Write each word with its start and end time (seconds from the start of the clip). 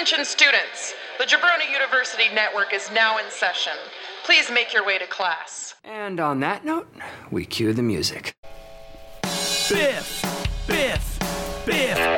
Attention 0.00 0.24
students, 0.24 0.94
the 1.18 1.24
Jabroni 1.24 1.72
University 1.72 2.32
Network 2.32 2.72
is 2.72 2.88
now 2.92 3.18
in 3.18 3.28
session. 3.30 3.72
Please 4.22 4.48
make 4.48 4.72
your 4.72 4.86
way 4.86 4.96
to 4.96 5.08
class. 5.08 5.74
And 5.82 6.20
on 6.20 6.38
that 6.38 6.64
note, 6.64 6.88
we 7.32 7.44
cue 7.44 7.72
the 7.72 7.82
music. 7.82 8.36
Biff, 9.22 10.22
Biff, 10.68 10.68
Biff, 10.68 11.18
Biff, 11.66 11.96
Biff, 11.96 12.17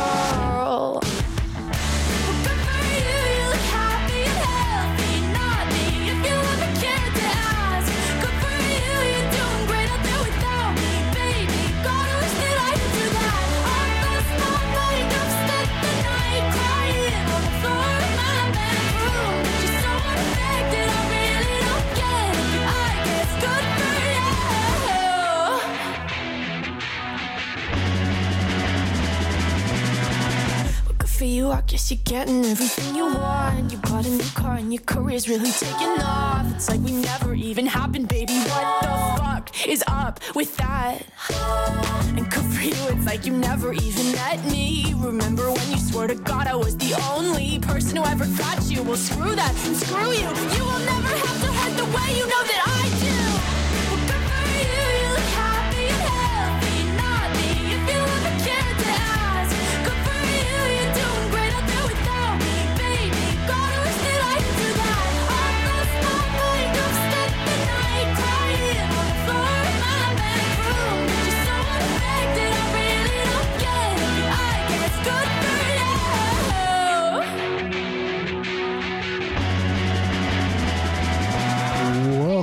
For 31.21 31.25
you, 31.25 31.51
I 31.51 31.61
guess 31.61 31.91
you're 31.91 31.99
getting 32.03 32.43
everything 32.45 32.95
you 32.95 33.05
want. 33.05 33.71
You 33.71 33.77
bought 33.77 34.07
a 34.07 34.09
new 34.09 34.23
car 34.33 34.55
and 34.55 34.73
your 34.73 34.81
career's 34.81 35.29
really 35.29 35.51
taking 35.51 36.01
off. 36.01 36.51
It's 36.55 36.67
like 36.67 36.79
we 36.79 36.93
never 36.93 37.35
even 37.35 37.67
happened, 37.67 38.07
baby. 38.07 38.33
What 38.33 38.81
the 38.81 39.21
fuck 39.21 39.67
is 39.67 39.83
up 39.85 40.19
with 40.33 40.57
that? 40.57 41.03
And 42.17 42.27
good 42.31 42.45
for 42.45 42.63
you, 42.63 42.73
it's 42.89 43.05
like 43.05 43.27
you 43.27 43.33
never 43.33 43.71
even 43.71 44.11
met 44.13 44.43
me. 44.45 44.95
Remember 44.97 45.51
when 45.51 45.69
you 45.69 45.77
swore 45.77 46.07
to 46.07 46.15
God 46.15 46.47
I 46.47 46.55
was 46.55 46.75
the 46.75 46.99
only 47.13 47.59
person 47.59 47.97
who 47.97 48.03
ever 48.03 48.25
got 48.25 48.63
you? 48.71 48.81
Well, 48.81 48.97
screw 48.97 49.35
that 49.35 49.53
and 49.67 49.77
screw 49.77 50.09
you. 50.21 50.29
You 50.57 50.63
will 50.65 50.83
never 50.93 51.13
have 51.25 51.37
to 51.43 51.49
hurt 51.53 51.77
the 51.77 51.85
way 51.85 52.17
you 52.17 52.25
know 52.33 52.43
that 52.49 52.63
I 52.65 52.80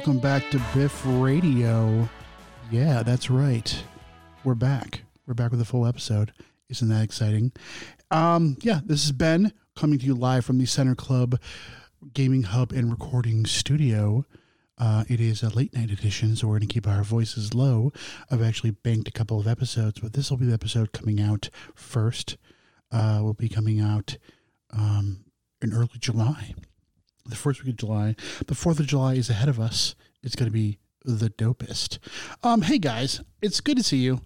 Welcome 0.09 0.23
back 0.23 0.51
to 0.53 0.63
Biff 0.75 1.03
Radio. 1.05 2.09
Yeah, 2.71 3.03
that's 3.03 3.29
right. 3.29 3.85
We're 4.43 4.55
back. 4.55 5.03
We're 5.27 5.35
back 5.35 5.51
with 5.51 5.61
a 5.61 5.67
full 5.67 5.87
episode. 5.87 6.33
Isn't 6.71 6.89
that 6.89 7.05
exciting? 7.05 7.53
Um, 8.11 8.57
yeah, 8.63 8.81
this 8.83 9.05
is 9.05 9.13
Ben 9.13 9.53
coming 9.77 9.99
to 9.99 10.07
you 10.07 10.15
live 10.15 10.47
from 10.47 10.57
the 10.57 10.65
Center 10.65 10.95
Club 10.95 11.39
Gaming 12.15 12.45
Hub 12.45 12.73
and 12.73 12.91
Recording 12.91 13.45
Studio. 13.45 14.25
Uh, 14.79 15.05
it 15.11 15.21
is 15.21 15.43
a 15.43 15.51
late 15.51 15.75
night 15.75 15.91
edition, 15.91 16.35
so 16.37 16.47
we're 16.49 16.59
going 16.59 16.69
to 16.69 16.73
keep 16.73 16.89
our 16.89 17.03
voices 17.03 17.53
low. 17.53 17.93
I've 18.31 18.41
actually 18.41 18.71
banked 18.71 19.09
a 19.09 19.13
couple 19.13 19.39
of 19.39 19.47
episodes, 19.47 20.01
but 20.01 20.15
this 20.15 20.31
will 20.31 20.39
be 20.39 20.47
the 20.47 20.55
episode 20.55 20.93
coming 20.93 21.21
out 21.21 21.51
first. 21.75 22.39
Uh, 22.91 23.21
will 23.23 23.35
be 23.35 23.51
coming 23.51 23.79
out 23.79 24.17
um, 24.73 25.27
in 25.61 25.75
early 25.75 25.99
July 25.99 26.55
the 27.29 27.37
first 27.37 27.63
week 27.63 27.71
of 27.71 27.77
July. 27.77 28.17
The 28.47 28.55
4th 28.55 28.81
of 28.81 28.87
July 28.87 29.15
is 29.15 29.31
ahead 29.31 29.49
of 29.49 29.61
us. 29.61 29.95
It's 30.23 30.37
going 30.37 30.51
to 30.51 30.53
be 30.53 30.79
the 31.05 31.31
dopest. 31.31 31.99
Um, 32.43 32.63
hey 32.63 32.79
guys, 32.79 33.21
it's 33.41 33.61
good 33.61 33.77
to 33.77 33.83
see 33.83 33.99
you. 33.99 34.21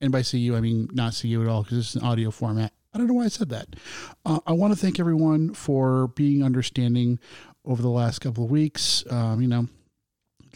And 0.00 0.12
by 0.12 0.22
see 0.22 0.38
you, 0.38 0.56
I 0.56 0.60
mean 0.60 0.88
not 0.92 1.14
see 1.14 1.28
you 1.28 1.42
at 1.42 1.48
all 1.48 1.62
because 1.62 1.78
it's 1.78 1.94
an 1.94 2.02
audio 2.02 2.30
format. 2.30 2.72
I 2.92 2.98
don't 2.98 3.06
know 3.06 3.14
why 3.14 3.24
I 3.24 3.28
said 3.28 3.48
that. 3.50 3.76
Uh, 4.24 4.40
I 4.46 4.52
want 4.52 4.72
to 4.72 4.78
thank 4.78 4.98
everyone 4.98 5.54
for 5.54 6.08
being 6.08 6.42
understanding 6.42 7.18
over 7.64 7.82
the 7.82 7.90
last 7.90 8.20
couple 8.20 8.44
of 8.44 8.50
weeks. 8.50 9.04
Um, 9.10 9.40
you 9.40 9.48
know, 9.48 9.68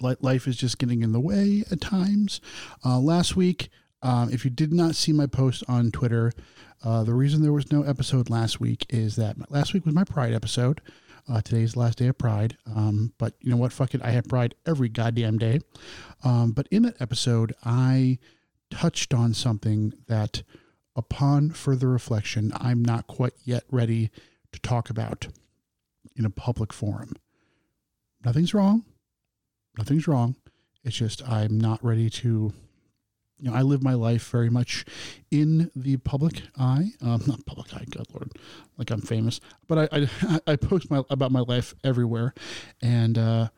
life 0.01 0.47
is 0.47 0.57
just 0.57 0.79
getting 0.79 1.03
in 1.03 1.13
the 1.13 1.21
way 1.21 1.65
at 1.71 1.81
times. 1.81 2.41
Uh, 2.85 2.99
last 2.99 3.37
week, 3.37 3.69
um, 4.03 4.31
if 4.33 4.45
you 4.45 4.51
did 4.51 4.73
not 4.73 4.95
see 4.95 5.13
my 5.13 5.27
post 5.27 5.63
on 5.69 5.91
Twitter, 5.91 6.33
uh, 6.83 7.05
the 7.05 7.13
reason 7.13 7.43
there 7.43 7.53
was 7.53 7.71
no 7.71 7.83
episode 7.83 8.31
last 8.31 8.61
week 8.61 8.87
is 8.89 9.17
that 9.17 9.51
last 9.51 9.75
week 9.75 9.85
was 9.85 9.95
my 9.95 10.05
Pride 10.05 10.33
episode. 10.33 10.81
Uh, 11.31 11.41
today's 11.41 11.75
the 11.75 11.79
last 11.79 11.99
day 11.99 12.09
of 12.09 12.19
Pride. 12.19 12.57
Um, 12.67 13.13
but 13.17 13.35
you 13.41 13.51
know 13.51 13.57
what? 13.57 13.73
Fuck 13.73 13.95
it. 13.95 14.03
I 14.03 14.11
have 14.11 14.27
Pride 14.27 14.55
every 14.67 14.89
goddamn 14.89 15.39
day. 15.39 15.61
Um, 16.25 16.51
but 16.51 16.67
in 16.73 16.83
that 16.83 17.01
episode, 17.01 17.55
I 17.65 18.19
touched 18.71 19.15
on 19.15 19.33
something 19.33 19.93
that, 20.09 20.43
upon 20.97 21.51
further 21.51 21.89
reflection, 21.89 22.53
I'm 22.57 22.85
not 22.85 23.07
quite 23.07 23.35
yet 23.45 23.63
ready 23.71 24.11
to 24.53 24.61
talk 24.61 24.91
about 24.91 25.29
in 26.17 26.25
a 26.25 26.31
public 26.31 26.73
forum. 26.73 27.15
Nothing's 28.25 28.53
wrong. 28.53 28.85
Nothing's 29.79 30.09
wrong. 30.09 30.35
It's 30.83 30.97
just 30.97 31.27
I'm 31.29 31.61
not 31.61 31.85
ready 31.85 32.11
to. 32.11 32.53
You 33.41 33.51
know, 33.51 33.57
I 33.57 33.63
live 33.63 33.83
my 33.83 33.95
life 33.95 34.29
very 34.31 34.51
much 34.51 34.85
in 35.31 35.71
the 35.75 35.97
public 35.99 36.43
eye. 36.59 36.93
Um, 37.01 37.23
not 37.27 37.45
public 37.47 37.73
eye, 37.75 37.87
God 37.89 38.07
Lord, 38.13 38.33
like 38.77 38.91
I'm 38.91 39.01
famous. 39.01 39.41
But 39.67 39.91
I 39.93 40.09
I, 40.23 40.41
I 40.53 40.57
post 40.57 40.91
my 40.91 41.03
about 41.09 41.33
my 41.33 41.41
life 41.41 41.75
everywhere, 41.83 42.35
and 42.83 43.17
uh, 43.17 43.49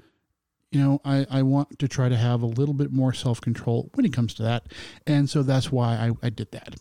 you 0.70 0.80
know 0.80 1.00
I 1.04 1.26
I 1.30 1.42
want 1.42 1.78
to 1.80 1.88
try 1.88 2.08
to 2.08 2.16
have 2.16 2.42
a 2.42 2.46
little 2.46 2.74
bit 2.74 2.92
more 2.92 3.12
self 3.12 3.40
control 3.40 3.90
when 3.94 4.06
it 4.06 4.12
comes 4.12 4.34
to 4.34 4.42
that, 4.44 4.66
and 5.06 5.28
so 5.28 5.42
that's 5.42 5.72
why 5.72 5.96
I 5.96 6.26
I 6.26 6.30
did 6.30 6.52
that. 6.52 6.76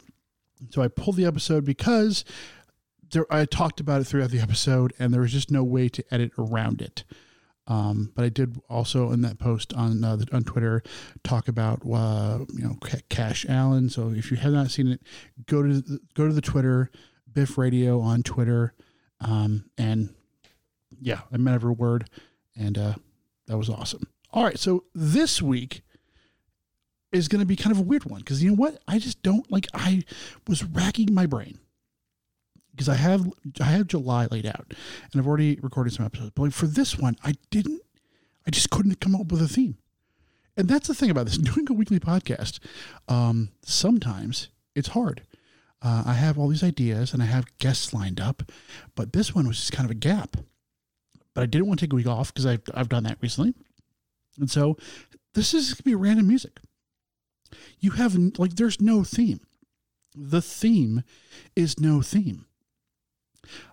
So 0.70 0.84
I 0.84 0.88
pulled 0.88 1.16
the 1.16 1.26
episode 1.26 1.66
because 1.66 2.24
there, 3.12 3.26
I 3.34 3.46
talked 3.46 3.80
about 3.80 4.02
it 4.02 4.06
throughout 4.06 4.30
the 4.30 4.40
episode, 4.40 4.94
and 5.00 5.14
there 5.14 5.22
was 5.22 5.32
just 5.32 5.52
no 5.52 5.64
way 5.64 5.90
to 5.90 6.04
edit 6.12 6.32
around 6.38 6.82
it. 6.82 7.04
Um, 7.68 8.12
but 8.16 8.26
I 8.26 8.30
did 8.30 8.60
also 8.70 9.12
in 9.12 9.22
that 9.22 9.40
post 9.40 9.74
on 9.74 10.04
uh, 10.04 10.18
on 10.34 10.44
Twitter 10.44 10.82
talk 11.24 11.48
about 11.48 11.82
uh, 11.86 12.40
you 12.54 12.64
know 12.64 12.76
Ca- 12.82 13.02
Cash 13.10 13.46
Allen. 13.48 13.90
So 13.90 14.10
if 14.10 14.32
you 14.32 14.38
have 14.38 14.52
not 14.52 14.72
seen 14.72 14.88
it, 14.88 15.02
go 15.46 15.62
to 15.62 15.82
the, 15.82 16.00
go 16.16 16.28
to 16.28 16.34
the 16.34 16.42
Twitter 16.42 16.90
Biff 17.32 17.58
Radio 17.58 18.00
on 18.00 18.24
Twitter, 18.24 18.74
um, 19.20 19.66
and 19.78 20.14
yeah, 21.00 21.22
I 21.32 21.38
meant 21.38 21.56
every 21.56 21.74
word, 21.74 22.10
and 22.58 22.78
uh, 22.78 22.94
that 23.48 23.58
was 23.58 23.70
awesome. 23.70 24.08
All 24.34 24.44
right, 24.44 24.58
so 24.58 24.86
this 24.96 25.42
week 25.42 25.82
is 27.12 27.28
going 27.28 27.42
to 27.42 27.46
be 27.46 27.56
kind 27.56 27.72
of 27.72 27.80
a 27.80 27.84
weird 27.84 28.06
one 28.06 28.20
because 28.20 28.42
you 28.44 28.50
know 28.50 28.56
what? 28.56 28.82
I 28.88 28.98
just 28.98 29.22
don't 29.22 29.50
like. 29.52 29.68
I 29.74 30.04
was 30.48 30.64
racking 30.64 31.14
my 31.14 31.26
brain 31.26 31.60
because 32.72 32.90
I 32.90 32.96
have 32.96 33.32
I 33.60 33.66
have 33.66 33.88
July 33.88 34.28
laid 34.32 34.46
out, 34.46 34.74
and 35.12 35.22
I've 35.22 35.28
already 35.28 35.60
recorded 35.62 35.94
some 35.94 36.06
episodes. 36.06 36.32
But 36.36 36.44
like 36.44 36.54
for 36.54 36.68
this 36.68 36.98
one, 36.98 37.16
I 37.24 37.34
didn't. 37.50 37.82
I 38.46 38.50
just 38.50 38.70
couldn't 38.70 39.00
come 39.00 39.16
up 39.16 39.32
with 39.32 39.42
a 39.42 39.48
theme, 39.48 39.78
and 40.58 40.68
that's 40.68 40.88
the 40.88 40.96
thing 40.96 41.10
about 41.10 41.26
this 41.26 41.38
doing 41.38 41.68
a 41.70 41.74
weekly 41.74 42.00
podcast. 42.00 42.60
Um, 43.08 43.50
sometimes 43.64 44.50
it's 44.76 44.90
hard. 44.90 45.24
Uh, 45.82 46.04
I 46.06 46.14
have 46.14 46.38
all 46.38 46.48
these 46.48 46.64
ideas 46.64 47.12
and 47.12 47.24
I 47.24 47.26
have 47.26 47.58
guests 47.58 47.92
lined 47.92 48.20
up, 48.20 48.44
but 48.96 49.14
this 49.14 49.34
one 49.34 49.48
was 49.48 49.58
just 49.58 49.72
kind 49.72 49.86
of 49.86 49.92
a 49.92 49.96
gap. 49.96 50.38
But 51.34 51.42
I 51.42 51.46
didn't 51.48 51.68
want 51.68 51.80
to 51.80 51.86
take 51.88 51.94
a 51.94 51.96
week 51.96 52.08
off 52.08 52.34
because 52.34 52.46
I've 52.46 52.62
I've 52.74 52.90
done 52.90 53.04
that 53.04 53.18
recently, 53.22 53.56
and 54.40 54.50
so 54.50 54.78
this 55.34 55.54
is 55.54 55.74
gonna 55.74 55.84
be 55.84 55.96
random 55.96 56.28
music. 56.28 56.60
You 57.80 57.92
have 57.92 58.16
like 58.38 58.56
there's 58.56 58.82
no 58.82 59.04
theme. 59.04 59.40
The 60.16 60.42
theme 60.42 61.04
is 61.56 61.80
no 61.80 62.02
theme. 62.02 62.46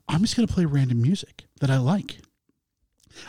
I'm 0.09 0.23
just 0.23 0.37
going 0.37 0.47
to 0.47 0.53
play 0.53 0.65
random 0.65 1.03
music 1.03 1.45
that 1.61 1.71
I 1.71 1.79
like. 1.79 2.19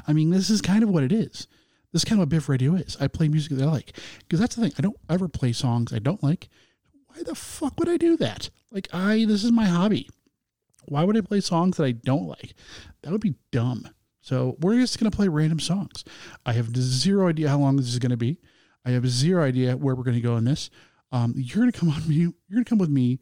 I 0.07 0.13
mean, 0.13 0.29
this 0.29 0.49
is 0.49 0.61
kind 0.61 0.83
of 0.83 0.89
what 0.89 1.03
it 1.03 1.11
is. 1.11 1.47
This 1.91 2.01
is 2.01 2.05
kind 2.05 2.19
of 2.19 2.27
what 2.27 2.29
Biff 2.29 2.49
Radio 2.49 2.75
is. 2.75 2.97
I 2.99 3.07
play 3.07 3.27
music 3.27 3.57
that 3.57 3.67
I 3.67 3.71
like. 3.71 3.97
Because 4.19 4.39
that's 4.39 4.55
the 4.55 4.61
thing. 4.61 4.73
I 4.77 4.81
don't 4.81 4.99
ever 5.09 5.27
play 5.27 5.51
songs 5.51 5.91
I 5.91 5.99
don't 5.99 6.23
like. 6.23 6.49
Why 7.07 7.23
the 7.23 7.35
fuck 7.35 7.79
would 7.79 7.89
I 7.89 7.97
do 7.97 8.15
that? 8.17 8.49
Like, 8.71 8.87
I, 8.93 9.25
this 9.25 9.43
is 9.43 9.51
my 9.51 9.65
hobby. 9.65 10.07
Why 10.85 11.03
would 11.03 11.17
I 11.17 11.21
play 11.21 11.41
songs 11.41 11.77
that 11.77 11.85
I 11.85 11.91
don't 11.91 12.27
like? 12.27 12.53
That 13.01 13.11
would 13.11 13.21
be 13.21 13.35
dumb. 13.51 13.89
So 14.21 14.57
we're 14.59 14.79
just 14.79 14.99
going 14.99 15.09
to 15.09 15.15
play 15.15 15.27
random 15.27 15.59
songs. 15.59 16.03
I 16.45 16.53
have 16.53 16.75
zero 16.75 17.29
idea 17.29 17.49
how 17.49 17.57
long 17.57 17.77
this 17.77 17.87
is 17.87 17.99
going 17.99 18.11
to 18.11 18.17
be. 18.17 18.39
I 18.85 18.91
have 18.91 19.07
zero 19.07 19.43
idea 19.43 19.75
where 19.75 19.95
we're 19.95 20.03
going 20.03 20.15
to 20.15 20.21
go 20.21 20.37
in 20.37 20.45
this. 20.45 20.69
Um, 21.11 21.33
you're 21.35 21.61
going 21.61 21.71
to 21.71 21.79
come 21.79 21.89
on 21.89 22.07
me. 22.07 22.15
You're 22.15 22.33
going 22.51 22.65
to 22.65 22.69
come 22.69 22.77
with 22.77 22.89
me. 22.89 23.19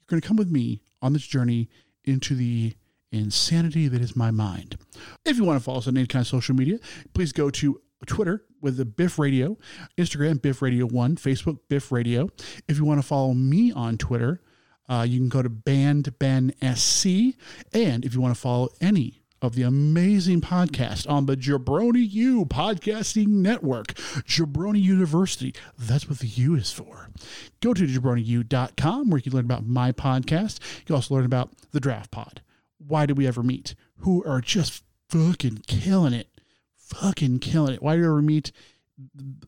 You're 0.00 0.06
going 0.08 0.20
to 0.20 0.26
come 0.26 0.36
with 0.36 0.50
me 0.50 0.82
on 1.00 1.12
this 1.12 1.26
journey 1.26 1.68
into 2.04 2.34
the 2.34 2.74
insanity 3.12 3.88
that 3.88 4.00
is 4.00 4.14
my 4.16 4.30
mind. 4.30 4.76
If 5.24 5.36
you 5.36 5.44
want 5.44 5.58
to 5.58 5.64
follow 5.64 5.78
us 5.78 5.88
on 5.88 5.96
any 5.96 6.06
kind 6.06 6.22
of 6.22 6.28
social 6.28 6.54
media, 6.54 6.78
please 7.14 7.32
go 7.32 7.50
to 7.50 7.80
Twitter 8.06 8.44
with 8.60 8.76
the 8.76 8.84
Biff 8.84 9.18
Radio, 9.18 9.56
Instagram 9.98 10.40
Biff 10.40 10.62
Radio 10.62 10.86
One, 10.86 11.16
Facebook 11.16 11.58
Biff 11.68 11.92
Radio. 11.92 12.28
If 12.68 12.78
you 12.78 12.84
want 12.84 13.00
to 13.00 13.06
follow 13.06 13.34
me 13.34 13.72
on 13.72 13.98
Twitter, 13.98 14.40
uh, 14.88 15.06
you 15.08 15.18
can 15.18 15.28
go 15.28 15.42
to 15.42 15.48
Band 15.48 16.18
Ben 16.18 16.52
SC, 16.74 17.36
and 17.72 18.04
if 18.04 18.14
you 18.14 18.20
want 18.20 18.34
to 18.34 18.40
follow 18.40 18.68
any 18.80 19.19
of 19.42 19.54
the 19.54 19.62
amazing 19.62 20.40
podcast 20.40 21.08
on 21.08 21.26
the 21.26 21.36
Jabroni 21.36 22.08
U 22.10 22.44
Podcasting 22.44 23.28
Network, 23.28 23.94
Jabroni 24.26 24.82
University. 24.82 25.54
That's 25.78 26.08
what 26.08 26.18
the 26.18 26.26
U 26.26 26.54
is 26.54 26.72
for. 26.72 27.08
Go 27.60 27.72
to 27.74 27.86
jabroniu.com 27.86 29.10
where 29.10 29.18
you 29.18 29.22
can 29.22 29.32
learn 29.32 29.44
about 29.44 29.66
my 29.66 29.92
podcast. 29.92 30.60
You 30.80 30.84
can 30.86 30.94
also 30.96 31.14
learn 31.14 31.24
about 31.24 31.52
the 31.72 31.80
Draft 31.80 32.10
Pod. 32.10 32.42
Why 32.78 33.06
did 33.06 33.16
we 33.16 33.26
ever 33.26 33.42
meet? 33.42 33.74
Who 33.98 34.24
are 34.24 34.40
just 34.40 34.82
fucking 35.08 35.62
killing 35.66 36.12
it. 36.12 36.28
Fucking 36.76 37.38
killing 37.38 37.74
it. 37.74 37.82
Why 37.82 37.94
did 37.94 38.02
we 38.02 38.06
ever 38.08 38.22
meet? 38.22 38.52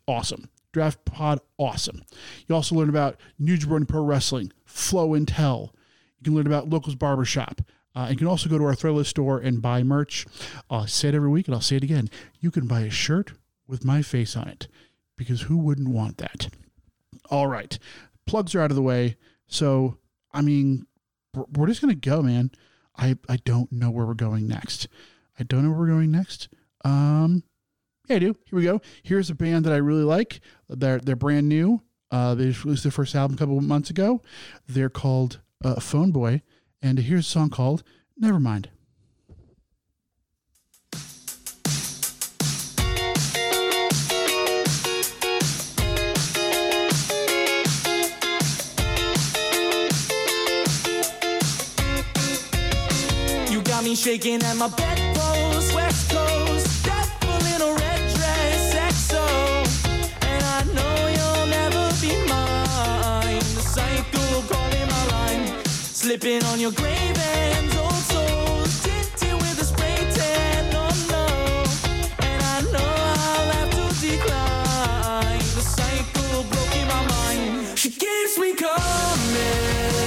Awesome. 0.07 0.49
Draft 0.73 1.05
Pod, 1.05 1.41
awesome. 1.59 2.03
You 2.47 2.55
also 2.55 2.75
learn 2.75 2.89
about 2.89 3.21
New 3.39 3.59
Jabroni 3.59 3.87
Pro 3.87 4.03
Wrestling, 4.03 4.53
Flow 4.65 5.13
and 5.13 5.29
Tell. 5.29 5.75
You 6.19 6.25
can 6.25 6.35
learn 6.35 6.47
about 6.47 6.71
Locals 6.71 6.95
Barbershop. 6.95 7.61
Uh, 7.95 8.09
you 8.11 8.17
can 8.17 8.27
also 8.27 8.49
go 8.49 8.59
to 8.59 8.65
our 8.65 8.75
Thriller 8.75 9.05
store 9.05 9.39
and 9.39 9.61
buy 9.61 9.83
merch. 9.83 10.27
I'll 10.71 10.87
say 10.87 11.09
it 11.09 11.15
every 11.15 11.29
week 11.29 11.47
and 11.47 11.55
I'll 11.55 11.61
say 11.61 11.77
it 11.77 11.83
again. 11.85 12.09
You 12.41 12.51
can 12.51 12.67
buy 12.67 12.81
a 12.81 12.91
shirt 12.91 13.33
with 13.67 13.85
my 13.85 14.03
face 14.03 14.37
on 14.37 14.49
it 14.49 14.69
because 15.17 15.43
who 15.43 15.59
wouldn't 15.59 15.89
want 15.89 16.17
that? 16.19 16.49
All 17.31 17.47
right. 17.47 17.79
Plugs 18.27 18.55
are 18.55 18.61
out 18.61 18.71
of 18.71 18.77
the 18.77 18.83
way. 18.83 19.17
So, 19.47 19.99
I 20.33 20.41
mean, 20.41 20.87
we're- 21.35 21.71
just 21.71 21.83
going 21.83 21.95
to 21.95 22.09
go, 22.11 22.23
man. 22.23 22.51
I, 22.97 23.17
I 23.29 23.37
don't 23.45 23.71
know 23.73 23.91
where 23.91 24.07
we're 24.07 24.15
going 24.15 24.47
next. 24.49 24.89
I 25.39 25.45
don't 25.45 25.63
know 25.63 25.71
where 25.71 25.79
we're 25.81 25.87
going 25.87 26.11
next. 26.11 26.49
Um, 26.85 27.43
yeah, 28.09 28.17
I 28.17 28.19
do. 28.19 28.37
Here 28.47 28.59
we 28.59 28.65
go. 28.65 28.81
Here's 29.03 29.31
a 29.31 29.35
band 29.35 29.65
that 29.65 29.73
I 29.73 29.77
really 29.79 30.03
like. 30.05 30.41
They're 30.69 30.99
they're 30.99 31.17
brand 31.17 31.49
new. 31.49 31.81
Uh, 32.11 32.35
they 32.35 32.47
just 32.47 32.65
released 32.65 32.83
their 32.83 32.93
first 32.93 33.15
album 33.15 33.37
a 33.37 33.39
couple 33.39 33.57
of 33.57 33.65
months 33.65 33.89
ago. 33.89 34.21
They're 34.67 34.91
called 34.91 35.41
uh, 35.65 35.81
Phone 35.81 36.11
Boy, 36.11 36.43
and 36.83 36.99
here's 36.99 37.27
a 37.27 37.31
song 37.31 37.49
called 37.49 37.83
Nevermind. 38.21 38.67
You 53.51 53.63
got 53.63 53.85
me 53.85 53.95
shaking 53.95 54.43
at 54.43 54.57
my 54.57 54.69
bedpost, 54.69 55.02
slipping 66.13 66.45
on 66.45 66.61
your 66.61 66.73
grave 66.73 67.19
ends, 67.19 67.75
old 67.75 67.93
souls, 67.93 68.83
tinted 68.83 69.33
with 69.33 69.63
a 69.63 69.65
spray 69.65 69.97
tan, 70.13 70.71
no, 70.71 70.87
no. 71.09 71.65
And 72.21 72.43
I 72.43 72.61
know 72.71 72.93
I'll 73.25 73.51
have 73.53 73.71
to 73.71 73.85
decline. 74.07 75.39
The 75.39 75.63
cycle 75.63 76.45
broke 76.51 76.77
in 76.77 76.87
my 76.89 77.07
mind. 77.07 77.79
She 77.79 77.89
keeps 77.89 78.39
me 78.39 78.55
coming 78.55 80.02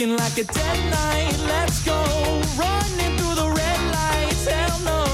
looking 0.00 0.16
like 0.16 0.38
a 0.38 0.44
dead 0.44 0.90
night. 0.90 1.36
Let's 1.46 1.84
go. 1.84 1.92
Running 2.56 3.16
through 3.18 3.34
the 3.34 3.52
red 3.54 3.80
lights. 3.92 4.46
Hell 4.46 4.80
no. 4.80 5.04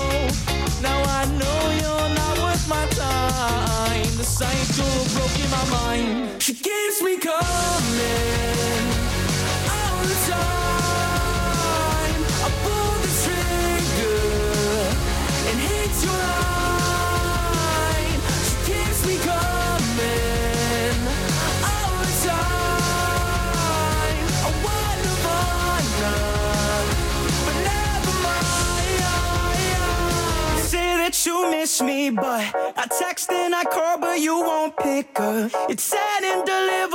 Now 0.81 1.03
I 1.03 1.25
know 1.41 1.71
you're 1.81 2.15
not 2.15 2.39
worth 2.39 2.69
my 2.69 2.87
time. 2.87 4.17
The 4.17 4.25
cycle 4.25 5.05
broke 5.15 5.39
in 5.41 5.51
my 5.51 5.65
mind. 5.71 6.41
She 6.41 6.55
keeps 6.55 7.03
me 7.03 7.17
coming. 7.19 7.35
All 9.75 10.03
the 10.13 10.19
time. 10.31 10.63
I 12.45 12.51
pull 12.63 12.93
the 13.03 13.11
trigger 13.25 14.23
and 15.49 15.59
hit 15.59 16.05
your 16.05 16.13
line. 16.13 16.46
You 31.27 31.51
miss 31.51 31.83
me, 31.83 32.11
but 32.11 32.25
I 32.77 32.87
text 32.99 33.31
and 33.31 33.55
I 33.55 33.65
call, 33.65 33.99
but 33.99 34.21
you 34.21 34.39
won't 34.39 34.77
pick 34.77 35.19
up. 35.19 35.51
It's 35.69 35.85
sad 35.85 36.23
and 36.23 36.45
delivered 36.47 36.86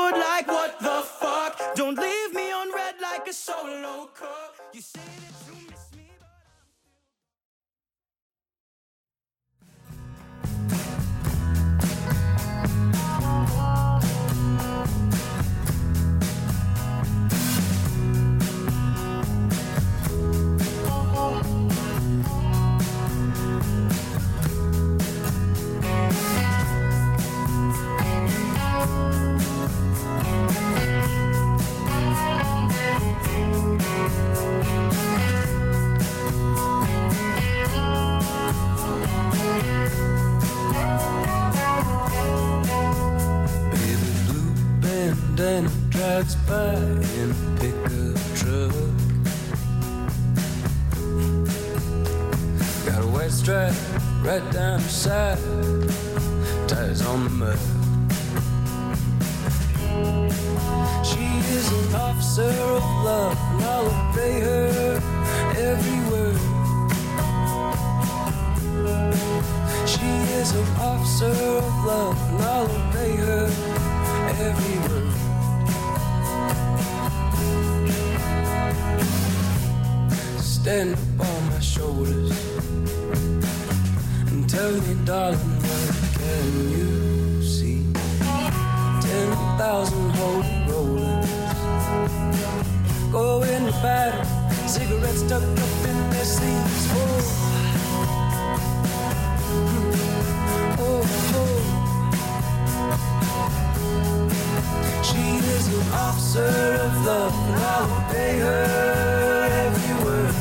officer 106.12 106.44
of 106.44 107.06
love, 107.06 107.34
and 107.48 107.56
I'll 107.56 107.90
obey 108.00 108.40
her 108.40 109.48
every 109.66 109.94
word. 110.04 110.36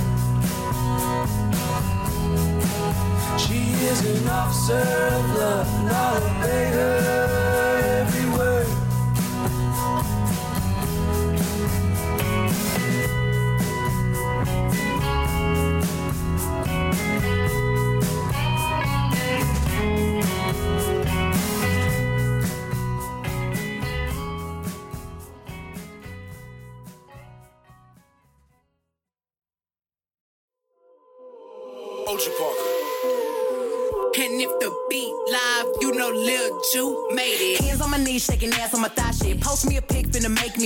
She 3.38 3.60
is 3.90 3.98
an 4.04 4.28
officer 4.28 4.82
of 5.18 5.24
love, 5.38 5.70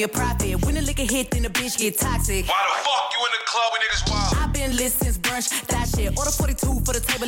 a 0.05 0.09
profit. 0.09 0.65
When 0.65 0.75
the 0.75 0.83
liquor 0.83 1.03
hit, 1.03 1.31
then 1.31 1.43
the 1.43 1.49
bitch 1.49 1.79
get 1.79 1.99
toxic. 1.99 2.47
Why 2.47 2.61
the 2.69 2.77
fuck 2.85 3.13
you 3.13 3.21
in 3.25 3.33
the 3.33 3.43
club 3.47 3.73
when 3.73 3.81
niggas 3.81 4.11
wild? 4.11 4.24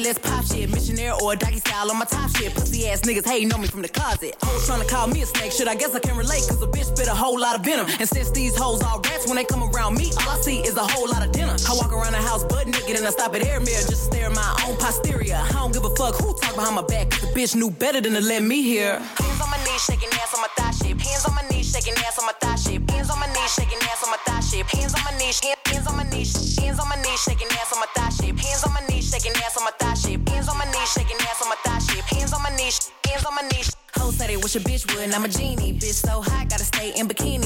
Let's 0.06 0.18
pop 0.20 0.44
shit. 0.44 0.70
Missionaire 0.70 1.14
or 1.20 1.32
a 1.32 1.36
doggy 1.36 1.58
style 1.58 1.90
on 1.90 1.98
my 1.98 2.04
top 2.04 2.30
shit. 2.36 2.54
Pussy 2.54 2.88
ass 2.88 3.00
niggas 3.00 3.26
hating 3.26 3.52
on 3.52 3.60
me 3.60 3.66
from 3.66 3.82
the 3.82 3.88
closet. 3.88 4.36
Hoes 4.42 4.66
trying 4.66 4.80
to 4.80 4.86
call 4.86 5.08
me 5.08 5.22
a 5.22 5.26
snake, 5.26 5.50
shit. 5.50 5.66
I 5.66 5.75
guess 5.75 5.94
I 5.94 5.98
can 5.98 6.16
relate, 6.16 6.46
cause 6.46 6.62
a 6.62 6.66
bitch 6.66 6.86
spit 6.94 7.08
a 7.08 7.14
whole 7.14 7.38
lot 7.38 7.58
of 7.58 7.64
venom. 7.64 7.86
And 7.98 8.08
since 8.08 8.30
these 8.30 8.56
hoes 8.56 8.82
all 8.82 9.00
rats, 9.00 9.26
when 9.26 9.36
they 9.36 9.44
come 9.44 9.64
around 9.64 9.96
me, 9.96 10.12
all 10.20 10.30
I 10.30 10.38
see 10.40 10.60
is 10.60 10.76
a 10.76 10.86
whole 10.86 11.08
lot 11.08 11.26
of 11.26 11.32
dinner. 11.32 11.56
I 11.68 11.75
walk 11.75 11.92
around 11.92 12.12
the 12.12 12.22
house 12.22 12.44
butt 12.44 12.66
naked 12.66 12.96
and 12.96 13.06
I 13.06 13.10
stop 13.10 13.34
at 13.34 13.44
air 13.44 13.58
mirror 13.58 13.82
just 13.90 14.04
stare 14.04 14.26
at 14.26 14.34
my 14.34 14.50
own 14.66 14.76
posterior. 14.76 15.34
I 15.42 15.52
don't 15.52 15.72
give 15.72 15.84
a 15.84 15.94
fuck 15.96 16.14
who 16.14 16.34
talk 16.38 16.54
behind 16.54 16.76
my 16.76 16.86
back, 16.86 17.10
cause 17.10 17.22
the 17.22 17.32
bitch 17.34 17.56
knew 17.56 17.70
better 17.70 18.00
than 18.00 18.12
to 18.12 18.20
let 18.20 18.42
me 18.42 18.62
hear. 18.62 18.98
Hands 19.00 19.40
on 19.42 19.50
my 19.50 19.58
knees, 19.66 19.82
shaking 19.82 20.10
ass 20.22 20.34
on 20.34 20.40
my 20.40 20.50
thigh 20.56 20.70
shape. 20.70 21.00
Hands 21.00 21.25
on 21.26 21.34
my 21.34 21.42
knees, 21.50 21.66
shaking 21.72 21.94
ass 22.06 22.18
on 22.18 22.26
my 22.26 22.34
thigh 22.40 22.54
shape. 22.54 22.88
Hands 22.90 23.10
on 23.10 23.18
my 23.18 23.26
knees, 23.26 23.50
shaking 23.54 23.82
ass 23.90 24.04
on 24.04 24.10
my 24.14 24.20
thigh 24.22 24.40
shape. 24.40 24.66
Hands 24.70 24.94
on 24.94 25.02
my 25.02 25.18
knees, 25.18 25.40
hands 25.42 25.86
on 25.88 25.96
my 25.96 26.06
knees, 26.06 26.30
hands 26.58 26.78
on 26.78 26.88
my 26.88 26.96
knees, 27.02 27.20
shaking 27.26 27.50
ass 27.58 27.72
on 27.75 27.80
my 27.80 27.90
thigh 27.96 28.10
shape. 28.14 28.38
Hands 28.38 28.62
on 28.62 28.72
my 28.72 28.86
knees, 28.86 29.10
shaking 29.10 29.34
ass 29.42 29.56
on 29.58 29.64
my 29.64 29.75
thigh 29.80 29.96
shape. 30.06 30.28
Hands 30.28 30.48
on 30.48 30.58
my 30.58 30.64
knees, 30.66 30.90
shaking 30.92 31.16
ass 31.20 31.42
on 31.42 31.48
my 31.48 31.56
thigh 31.64 31.78
shape. 31.78 32.04
Hands 32.04 32.32
on 32.32 32.42
my 32.42 32.50
knees, 32.56 32.92
hands 33.06 33.25
on 33.25 33.34
my 33.34 33.42
knees. 33.50 33.75
Hoes 33.96 34.16
said 34.16 34.28
they 34.30 34.36
wish 34.36 34.54
a 34.56 34.60
bitch 34.60 34.84
would, 34.92 35.04
and 35.04 35.14
I'm 35.14 35.25
a 35.25 35.28
genie. 35.28 35.72
Bitch 35.72 35.98
so 36.06 36.22
hot, 36.22 36.48
gotta 36.48 36.64
stay 36.64 36.92
in 36.98 37.08
bikinis. 37.08 37.46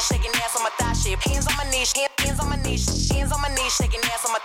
shaking 0.00 0.30
ass 0.42 0.56
on 0.56 0.62
my 0.62 0.70
thigh 0.78 0.92
shape. 0.92 1.20
Hands 1.20 1.46
on 1.46 1.56
my 1.56 1.70
knees, 1.70 1.92
hand- 1.96 2.12
hands 2.18 2.40
on 2.40 2.48
my 2.48 2.56
knees, 2.62 3.10
hands 3.10 3.32
on 3.32 3.40
my 3.40 3.48
knees, 3.54 3.74
shaking 3.74 4.00
ass 4.12 4.24
on 4.26 4.32
my 4.32 4.40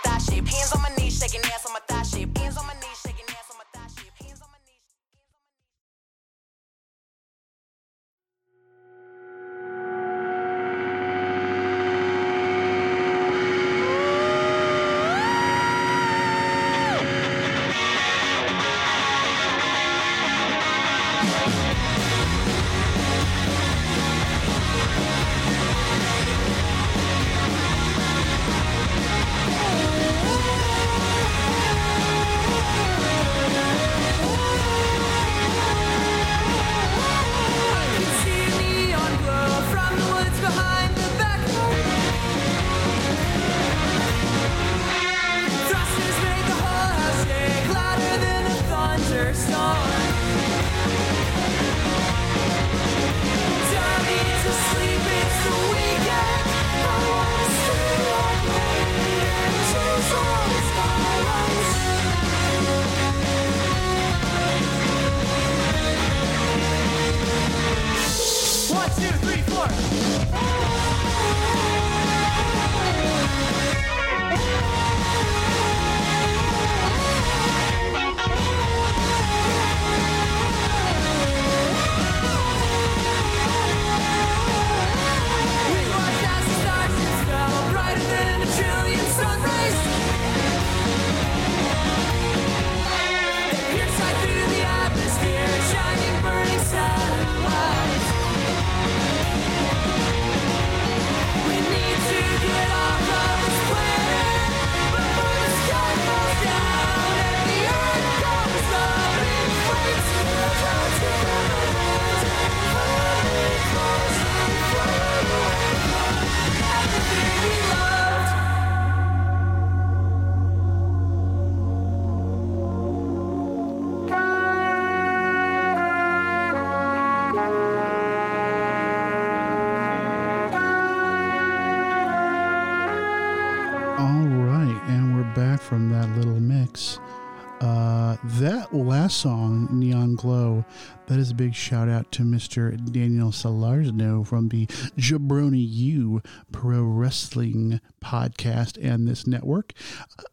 big 141.36 141.54
shout 141.54 141.88
out 141.88 142.12
to 142.12 142.22
Mr. 142.22 142.76
Daniel 142.92 143.30
Salarno 143.30 144.26
from 144.26 144.48
the 144.48 144.66
Jabroni 144.96 145.66
U 145.68 146.22
Pro 146.52 146.82
Wrestling 146.82 147.80
podcast 148.02 148.78
and 148.80 149.08
this 149.08 149.26
network. 149.26 149.72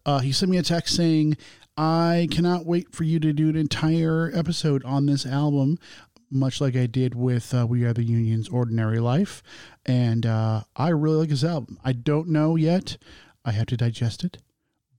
Uh, 0.06 0.20
he 0.20 0.32
sent 0.32 0.52
me 0.52 0.58
a 0.58 0.64
text 0.64 0.96
saying, 0.96 1.38
I 1.76 2.28
cannot 2.30 2.66
wait 2.66 2.94
for 2.94 3.04
you 3.04 3.20
to 3.20 3.34
do 3.34 3.50
an 3.50 3.56
entire 3.56 4.32
episode 4.34 4.84
on 4.84 5.08
this 5.08 5.26
album, 5.26 5.80
much 6.30 6.62
like 6.62 6.76
I 6.76 6.86
did 6.86 7.16
with 7.16 7.54
uh, 7.54 7.66
We 7.68 7.84
Are 7.84 7.94
the 7.94 8.04
Union's 8.04 8.50
Ordinary 8.50 9.00
Life. 9.00 9.42
And 9.86 10.26
uh, 10.26 10.64
I 10.76 10.90
really 10.90 11.18
like 11.18 11.30
this 11.30 11.44
album. 11.44 11.80
I 11.84 11.94
don't 11.94 12.28
know 12.28 12.56
yet, 12.56 12.98
I 13.44 13.52
have 13.52 13.68
to 13.68 13.78
digest 13.78 14.24
it 14.24 14.38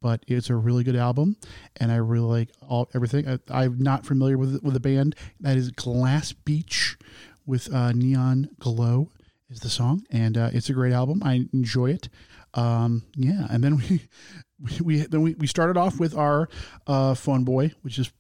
but 0.03 0.23
it's 0.27 0.51
a 0.51 0.57
really 0.57 0.85
good 0.85 0.97
album, 0.97 1.37
and 1.77 1.91
I 1.91 1.97
really 1.97 2.27
like 2.41 2.49
all 2.69 2.91
everything. 2.95 3.41
I, 3.49 3.65
am 3.65 3.79
not 3.79 4.05
familiar 4.05 4.37
with 4.37 4.63
with 4.63 4.75
the 4.75 4.81
band 4.81 5.15
that 5.41 5.57
is 5.57 5.71
Glass 5.71 6.33
Beach 6.33 6.99
with 7.47 7.73
uh, 7.73 7.93
Neon 7.93 8.49
Glow 8.59 9.09
is 9.49 9.61
the 9.61 9.71
song, 9.71 10.05
and 10.11 10.37
uh, 10.37 10.51
it's 10.53 10.69
a 10.69 10.73
great 10.73 10.93
album. 10.93 11.23
I 11.25 11.49
enjoy 11.53 11.91
it. 11.91 12.09
Um, 12.55 13.05
yeah, 13.17 13.47
and 13.51 13.63
then 13.63 13.77
we 13.77 14.03
we 14.83 14.97
then 15.07 15.23
we, 15.23 15.35
we 15.35 15.47
started 15.47 15.77
off 15.77 15.99
with 15.99 16.17
our 16.17 16.49
uh, 16.87 17.15
Boy, 17.15 17.73
which 17.83 17.99
is 17.99 18.13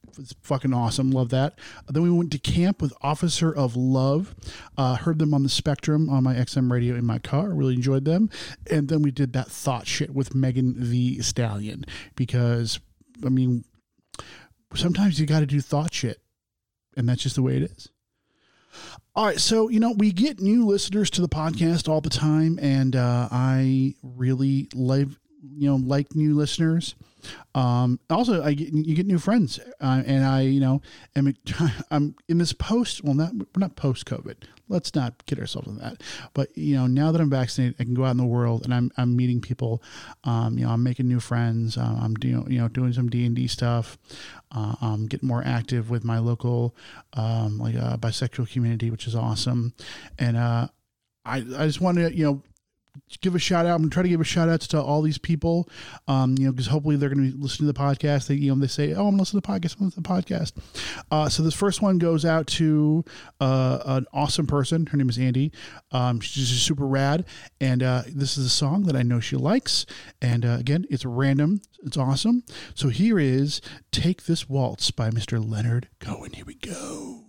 fucking 0.42 0.72
awesome. 0.72 1.10
Love 1.10 1.30
that. 1.30 1.58
Then 1.88 2.02
we 2.02 2.10
went 2.10 2.32
to 2.32 2.38
camp 2.38 2.80
with 2.80 2.92
Officer 3.02 3.54
of 3.54 3.76
Love. 3.76 4.34
Uh, 4.76 4.96
heard 4.96 5.18
them 5.18 5.34
on 5.34 5.42
the 5.42 5.48
Spectrum 5.48 6.08
on 6.08 6.24
my 6.24 6.34
XM 6.34 6.70
radio 6.70 6.94
in 6.94 7.04
my 7.04 7.18
car. 7.18 7.50
Really 7.50 7.74
enjoyed 7.74 8.04
them. 8.04 8.30
And 8.70 8.88
then 8.88 9.02
we 9.02 9.10
did 9.10 9.32
that 9.32 9.48
thot 9.48 9.86
shit 9.86 10.14
with 10.14 10.34
Megan 10.34 10.90
Thee 10.90 11.20
Stallion 11.22 11.84
because 12.16 12.80
I 13.24 13.28
mean, 13.28 13.64
sometimes 14.74 15.20
you 15.20 15.26
got 15.26 15.40
to 15.40 15.46
do 15.46 15.60
thot 15.60 15.92
shit, 15.92 16.20
and 16.96 17.08
that's 17.08 17.22
just 17.22 17.36
the 17.36 17.42
way 17.42 17.56
it 17.56 17.62
is. 17.62 17.88
All 19.14 19.26
right, 19.26 19.38
so 19.38 19.68
you 19.68 19.80
know 19.80 19.92
we 19.92 20.12
get 20.12 20.40
new 20.40 20.66
listeners 20.66 21.10
to 21.10 21.20
the 21.20 21.28
podcast 21.28 21.88
all 21.88 22.00
the 22.00 22.10
time, 22.10 22.58
and 22.60 22.96
uh, 22.96 23.28
I 23.30 23.94
really 24.02 24.68
love 24.74 25.18
you 25.42 25.68
know 25.68 25.76
like 25.76 26.14
new 26.14 26.34
listeners. 26.34 26.94
Um, 27.54 28.00
also, 28.10 28.42
I 28.42 28.54
get, 28.54 28.72
you 28.72 28.96
get 28.96 29.06
new 29.06 29.18
friends, 29.18 29.60
uh, 29.80 30.02
and 30.04 30.24
I 30.24 30.42
you 30.42 30.60
know 30.60 30.82
am 31.14 31.34
I'm 31.90 32.14
in 32.28 32.38
this 32.38 32.52
post. 32.52 33.04
Well, 33.04 33.14
not 33.14 33.34
we're 33.34 33.44
not 33.56 33.76
post 33.76 34.06
COVID. 34.06 34.36
Let's 34.68 34.94
not 34.94 35.26
kid 35.26 35.38
ourselves 35.38 35.68
on 35.68 35.78
that. 35.78 36.02
But 36.34 36.56
you 36.56 36.74
know, 36.74 36.86
now 36.86 37.12
that 37.12 37.20
I'm 37.20 37.30
vaccinated, 37.30 37.76
I 37.78 37.84
can 37.84 37.94
go 37.94 38.04
out 38.04 38.12
in 38.12 38.16
the 38.16 38.24
world, 38.24 38.64
and 38.64 38.74
I'm 38.74 38.90
I'm 38.96 39.14
meeting 39.14 39.40
people. 39.40 39.82
Um, 40.24 40.58
you 40.58 40.64
know, 40.64 40.72
I'm 40.72 40.82
making 40.82 41.08
new 41.08 41.20
friends. 41.20 41.76
Uh, 41.76 41.98
I'm 42.00 42.14
doing 42.14 42.50
you 42.50 42.58
know 42.58 42.68
doing 42.68 42.92
some 42.92 43.08
D 43.08 43.26
and 43.26 43.36
D 43.36 43.46
stuff. 43.46 43.98
Uh, 44.50 44.74
I'm 44.80 45.06
getting 45.06 45.28
more 45.28 45.42
active 45.44 45.90
with 45.90 46.04
my 46.04 46.18
local 46.18 46.74
um, 47.14 47.58
like 47.58 47.76
uh, 47.76 47.96
bisexual 47.96 48.50
community, 48.50 48.90
which 48.90 49.06
is 49.06 49.14
awesome, 49.14 49.74
and 50.18 50.36
uh, 50.36 50.68
I 51.24 51.36
I 51.36 51.66
just 51.66 51.80
want 51.80 51.98
to 51.98 52.14
you 52.14 52.24
know 52.24 52.42
give 53.20 53.34
a 53.34 53.38
shout 53.38 53.66
out. 53.66 53.74
I'm 53.74 53.82
gonna 53.82 53.90
try 53.90 54.02
to 54.02 54.08
give 54.08 54.20
a 54.20 54.24
shout 54.24 54.48
out 54.48 54.60
to 54.60 54.80
all 54.80 55.02
these 55.02 55.18
people, 55.18 55.68
um, 56.08 56.36
you 56.38 56.46
know, 56.46 56.52
because 56.52 56.66
hopefully 56.66 56.96
they're 56.96 57.08
gonna 57.08 57.22
be 57.22 57.32
listening 57.32 57.68
to 57.68 57.72
the 57.72 57.78
podcast. 57.78 58.26
They, 58.26 58.34
you 58.34 58.52
know, 58.52 58.60
they 58.60 58.66
say, 58.66 58.94
"Oh, 58.94 59.06
I'm 59.06 59.16
listening 59.16 59.42
to 59.42 59.46
the 59.46 59.52
podcast. 59.52 59.76
I'm 59.78 59.86
listening 59.86 60.02
to 60.04 60.08
the 60.08 60.08
podcast." 60.08 60.52
Uh, 61.10 61.28
so 61.28 61.42
this 61.42 61.54
first 61.54 61.82
one 61.82 61.98
goes 61.98 62.24
out 62.24 62.46
to 62.48 63.04
uh, 63.40 63.78
an 63.84 64.06
awesome 64.12 64.46
person. 64.46 64.86
Her 64.86 64.96
name 64.96 65.08
is 65.08 65.18
Andy. 65.18 65.52
Um, 65.90 66.20
she's 66.20 66.48
just 66.48 66.66
super 66.66 66.86
rad, 66.86 67.24
and 67.60 67.82
uh, 67.82 68.02
this 68.06 68.36
is 68.36 68.46
a 68.46 68.50
song 68.50 68.84
that 68.84 68.96
I 68.96 69.02
know 69.02 69.20
she 69.20 69.36
likes. 69.36 69.86
And 70.20 70.44
uh, 70.44 70.56
again, 70.58 70.86
it's 70.90 71.04
random. 71.04 71.62
It's 71.84 71.96
awesome. 71.96 72.44
So 72.74 72.88
here 72.88 73.18
is 73.18 73.60
"Take 73.90 74.24
This 74.24 74.48
Waltz" 74.48 74.90
by 74.90 75.10
Mr. 75.10 75.42
Leonard 75.44 75.88
Cohen. 76.00 76.32
Here 76.32 76.44
we 76.44 76.54
go. 76.54 77.24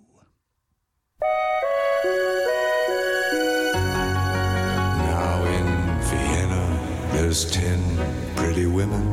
There's 7.33 7.49
ten 7.49 7.81
pretty 8.35 8.67
women. 8.67 9.03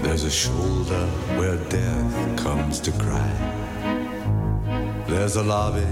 There's 0.00 0.22
a 0.22 0.30
shoulder 0.30 1.06
where 1.38 1.56
death 1.68 2.38
comes 2.38 2.78
to 2.82 2.92
cry. 2.92 3.34
There's 5.08 5.34
a 5.34 5.42
lobby 5.42 5.88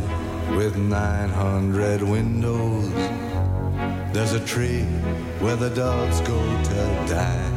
with 0.56 0.76
900 0.76 2.02
windows. 2.02 2.88
There's 4.12 4.34
a 4.34 4.46
tree 4.46 4.84
where 5.40 5.56
the 5.56 5.70
doves 5.70 6.20
go 6.20 6.38
to 6.38 7.06
die. 7.08 7.50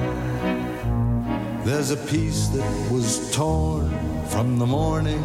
There's 1.66 1.92
a 1.92 1.98
piece 1.98 2.48
that 2.48 2.92
was 2.92 3.30
torn 3.32 3.92
from 4.30 4.58
the 4.58 4.66
morning 4.66 5.24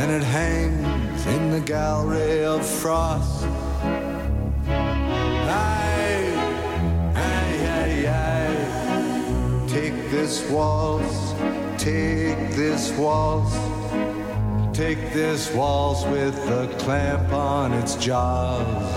and 0.00 0.10
it 0.10 0.22
hangs 0.22 1.26
in 1.26 1.50
the 1.50 1.60
gallery 1.60 2.42
of 2.42 2.64
frost. 2.64 3.46
Take 10.06 10.18
this 10.20 10.50
waltz, 10.50 11.32
take 11.82 12.50
this 12.54 12.92
waltz, 12.92 13.56
take 14.72 15.12
this 15.12 15.52
waltz 15.52 16.04
with 16.04 16.36
a 16.48 16.72
clamp 16.78 17.32
on 17.32 17.72
its 17.72 17.96
jaws. 17.96 18.94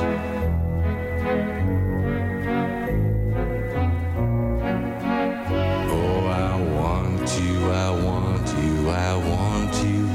Oh, 5.89 6.27
I 6.27 6.61
want 6.77 7.41
you, 7.41 7.71
I 7.71 7.89
want 8.05 8.47
you, 8.61 8.89
I 8.91 9.15
want 9.15 9.73
you 9.83 10.05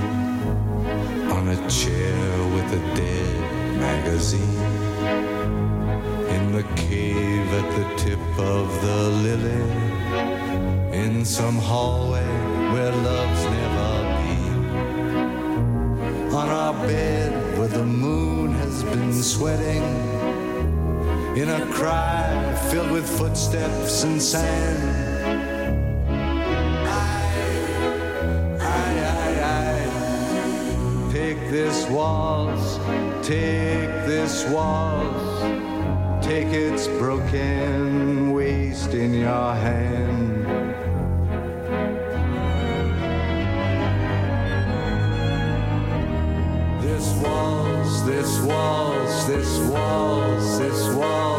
on 1.35 1.49
a 1.49 1.69
chair 1.69 2.39
with 2.55 2.73
a 2.73 2.95
dead 2.95 3.81
magazine 3.81 4.63
in 6.37 6.53
the 6.53 6.63
cave 6.77 7.53
at 7.53 7.69
the 7.79 7.97
tip 7.97 8.39
of 8.39 8.81
the 8.81 9.09
lily 9.25 10.04
in 10.95 11.25
some 11.25 11.57
hallway 11.57 12.25
where 12.73 12.93
love's 12.93 13.45
never 13.45 13.91
been 14.17 14.55
on 16.33 16.49
our 16.49 16.73
bed 16.87 17.59
where 17.59 17.69
the 17.69 17.85
moon 17.85 18.53
has 18.53 18.85
been 18.85 19.13
sweating 19.13 19.83
in 21.37 21.49
a 21.49 21.67
cry 21.73 22.55
filled 22.71 22.93
with 22.93 23.09
footsteps 23.19 24.05
and 24.05 24.23
sand. 24.23 25.11
Take 31.13 31.41
this 31.51 31.89
waltz, 31.91 32.77
take 33.27 33.91
this 34.07 34.45
waltz, 34.49 35.43
take 36.25 36.49
its 36.49 36.87
broken 36.87 38.33
waist 38.33 38.95
in 38.95 39.13
your 39.15 39.55
hand. 39.55 40.34
Waltz, 48.45 49.25
this 49.27 49.59
waltz, 49.59 50.59
this 50.59 50.89
waltz, 50.95 51.34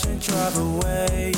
watching 0.00 0.18
drive 0.18 0.56
away. 0.58 1.32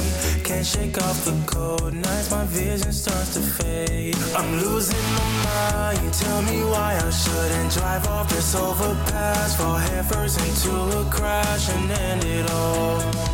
Can't 0.44 0.66
shake 0.66 0.98
off 0.98 1.25
the 1.25 1.33
cold 1.46 1.94
nights, 1.94 2.31
my 2.31 2.44
vision 2.44 2.92
starts 2.92 3.35
to 3.35 3.40
fade. 3.40 4.16
I'm 4.37 4.61
losing 4.61 4.98
my 5.14 5.42
mind. 5.44 5.98
You 6.05 6.11
tell 6.11 6.42
me 6.42 6.62
why 6.64 7.01
I 7.03 7.11
shouldn't 7.11 7.72
drive 7.72 8.07
off 8.09 8.29
this 8.29 8.55
overpass. 8.55 9.57
Fall 9.57 9.77
headfirst 9.77 10.40
into 10.40 10.98
a 10.98 11.05
crash 11.11 11.68
and 11.70 11.90
end 11.90 12.25
it 12.25 12.51
all. 12.51 13.32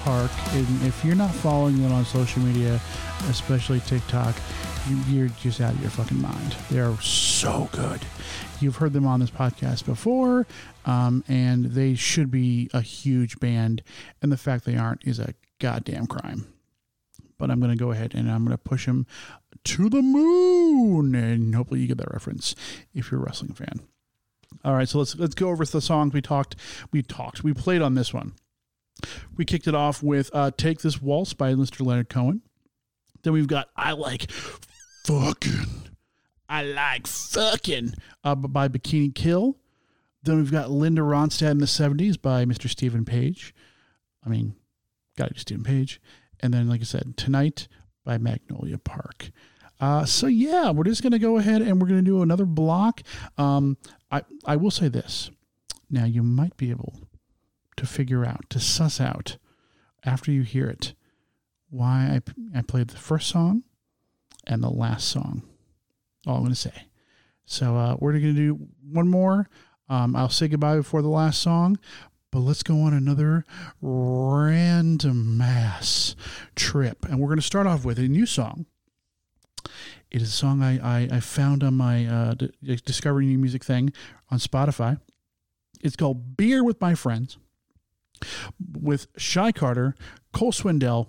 Park. 0.00 0.30
And 0.52 0.82
if 0.82 1.04
you're 1.04 1.14
not 1.14 1.30
following 1.30 1.82
them 1.82 1.92
on 1.92 2.04
social 2.04 2.42
media, 2.42 2.80
especially 3.28 3.80
TikTok, 3.80 4.34
you, 4.88 4.96
you're 5.08 5.28
just 5.40 5.60
out 5.60 5.74
of 5.74 5.80
your 5.80 5.90
fucking 5.90 6.20
mind. 6.20 6.56
They 6.70 6.80
are 6.80 7.00
so 7.00 7.68
good. 7.72 8.00
You've 8.60 8.76
heard 8.76 8.92
them 8.92 9.06
on 9.06 9.20
this 9.20 9.30
podcast 9.30 9.84
before, 9.84 10.46
um, 10.86 11.24
and 11.28 11.66
they 11.66 11.94
should 11.94 12.30
be 12.30 12.70
a 12.72 12.80
huge 12.80 13.38
band. 13.40 13.82
And 14.22 14.30
the 14.32 14.36
fact 14.36 14.64
they 14.64 14.76
aren't 14.76 15.06
is 15.06 15.18
a 15.18 15.34
goddamn 15.58 16.06
crime 16.06 16.46
but 17.40 17.50
I'm 17.50 17.58
going 17.58 17.76
to 17.76 17.84
go 17.84 17.90
ahead 17.90 18.14
and 18.14 18.30
I'm 18.30 18.44
going 18.44 18.56
to 18.56 18.62
push 18.62 18.86
them 18.86 19.06
to 19.64 19.88
the 19.88 20.02
moon, 20.02 21.14
and 21.14 21.54
hopefully 21.54 21.80
you 21.80 21.88
get 21.88 21.98
that 21.98 22.12
reference 22.12 22.54
if 22.94 23.10
you're 23.10 23.20
a 23.20 23.24
wrestling 23.24 23.54
fan. 23.54 23.80
All 24.64 24.74
right, 24.74 24.88
so 24.88 24.98
let's 24.98 25.16
let's 25.16 25.34
go 25.34 25.48
over 25.48 25.64
the 25.64 25.80
songs 25.80 26.12
we 26.12 26.20
talked. 26.20 26.56
We 26.92 27.02
talked. 27.02 27.42
We 27.42 27.54
played 27.54 27.82
on 27.82 27.94
this 27.94 28.12
one. 28.12 28.34
We 29.36 29.44
kicked 29.44 29.66
it 29.66 29.74
off 29.74 30.02
with 30.02 30.30
uh, 30.32 30.50
"Take 30.56 30.80
This 30.80 31.00
Waltz" 31.00 31.34
by 31.34 31.54
Mr. 31.54 31.84
Leonard 31.84 32.08
Cohen. 32.08 32.42
Then 33.22 33.32
we've 33.32 33.46
got 33.46 33.68
"I 33.76 33.92
Like 33.92 34.30
Fucking." 34.30 35.90
I 36.50 36.64
like 36.64 37.06
fucking 37.06 37.94
uh, 38.24 38.34
by 38.34 38.66
Bikini 38.66 39.14
Kill. 39.14 39.56
Then 40.24 40.36
we've 40.36 40.50
got 40.50 40.68
Linda 40.68 41.00
Ronstadt 41.00 41.52
in 41.52 41.58
the 41.58 41.66
70s 41.66 42.20
by 42.20 42.44
Mr. 42.44 42.68
Steven 42.68 43.04
Page. 43.04 43.54
I 44.26 44.28
mean, 44.28 44.56
gotta 45.16 45.32
do 45.32 45.38
Steven 45.38 45.62
Page. 45.62 46.00
And 46.40 46.52
then, 46.52 46.68
like 46.68 46.80
I 46.80 46.84
said, 46.84 47.16
Tonight 47.16 47.68
by 48.04 48.18
Magnolia 48.18 48.78
Park. 48.78 49.30
Uh, 49.80 50.04
so 50.04 50.26
yeah, 50.26 50.70
we're 50.70 50.84
just 50.84 51.02
gonna 51.02 51.18
go 51.18 51.38
ahead 51.38 51.62
and 51.62 51.80
we're 51.80 51.88
gonna 51.88 52.02
do 52.02 52.20
another 52.20 52.44
block. 52.44 53.00
Um, 53.38 53.78
I 54.10 54.22
I 54.44 54.56
will 54.56 54.70
say 54.70 54.88
this. 54.88 55.30
Now 55.88 56.04
you 56.04 56.22
might 56.22 56.56
be 56.56 56.70
able 56.70 56.94
to 57.80 57.86
figure 57.86 58.24
out 58.24 58.48
to 58.50 58.60
suss 58.60 59.00
out 59.00 59.38
after 60.04 60.30
you 60.30 60.42
hear 60.42 60.68
it 60.68 60.94
why 61.70 62.20
I 62.54 62.58
I 62.58 62.62
played 62.62 62.88
the 62.88 62.96
first 62.96 63.28
song 63.28 63.62
and 64.46 64.62
the 64.62 64.70
last 64.70 65.08
song. 65.08 65.42
All 66.26 66.36
I'm 66.36 66.42
gonna 66.42 66.54
say. 66.54 66.88
So 67.46 67.76
uh, 67.76 67.96
we're 67.98 68.12
gonna 68.12 68.32
do 68.34 68.68
one 68.92 69.08
more. 69.08 69.48
Um, 69.88 70.14
I'll 70.14 70.28
say 70.28 70.46
goodbye 70.46 70.76
before 70.76 71.02
the 71.02 71.08
last 71.08 71.40
song, 71.40 71.78
but 72.30 72.40
let's 72.40 72.62
go 72.62 72.82
on 72.82 72.92
another 72.92 73.44
random 73.80 75.36
mass 75.36 76.14
trip. 76.54 77.04
And 77.06 77.18
we're 77.18 77.26
going 77.26 77.40
to 77.40 77.44
start 77.44 77.66
off 77.66 77.84
with 77.84 77.98
a 77.98 78.06
new 78.06 78.24
song. 78.24 78.66
It 80.12 80.22
is 80.22 80.28
a 80.28 80.32
song 80.32 80.62
I, 80.62 80.78
I, 80.78 81.08
I 81.10 81.20
found 81.20 81.64
on 81.64 81.74
my 81.74 82.06
uh, 82.06 82.34
Discovering 82.62 83.30
New 83.30 83.38
Music 83.38 83.64
thing 83.64 83.92
on 84.30 84.38
Spotify. 84.38 85.00
It's 85.80 85.96
called 85.96 86.36
Beer 86.36 86.62
with 86.62 86.80
My 86.80 86.94
Friends 86.94 87.36
with 88.72 89.06
Shy 89.16 89.52
Carter, 89.52 89.94
Cole 90.32 90.52
Swindell, 90.52 91.08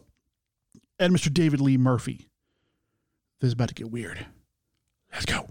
and 0.99 1.15
Mr. 1.15 1.33
David 1.33 1.61
Lee 1.61 1.77
Murphy. 1.77 2.29
This 3.39 3.47
is 3.47 3.53
about 3.53 3.69
to 3.69 3.73
get 3.73 3.91
weird. 3.91 4.27
Let's 5.11 5.25
go. 5.25 5.49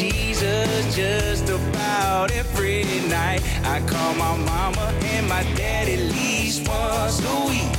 Jesus 0.00 0.96
just 0.96 1.50
about 1.50 2.30
every 2.30 2.84
night. 3.10 3.42
I 3.64 3.82
call 3.86 4.14
my 4.14 4.34
mama 4.34 4.94
and 5.12 5.28
my 5.28 5.42
daddy 5.54 5.92
at 5.92 6.14
least 6.14 6.66
once 6.66 7.20
a 7.22 7.36
week 7.50 7.72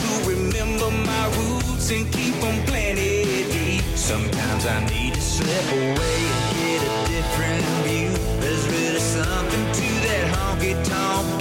to 0.00 0.10
remember 0.30 0.90
my 0.90 1.26
roots 1.36 1.90
and 1.90 2.10
keep 2.10 2.34
them 2.36 2.64
planted 2.64 3.52
deep. 3.52 3.82
Sometimes 3.94 4.64
I 4.64 4.80
need 4.86 5.12
to 5.12 5.20
slip 5.20 5.66
away 5.72 6.18
and 6.32 6.56
get 6.56 6.80
a 6.88 7.08
different 7.12 7.64
view. 7.84 8.12
There's 8.40 8.66
really 8.68 9.00
something 9.00 9.64
to 9.78 9.88
that 10.06 10.24
honky 10.34 10.72
tonk 10.88 11.37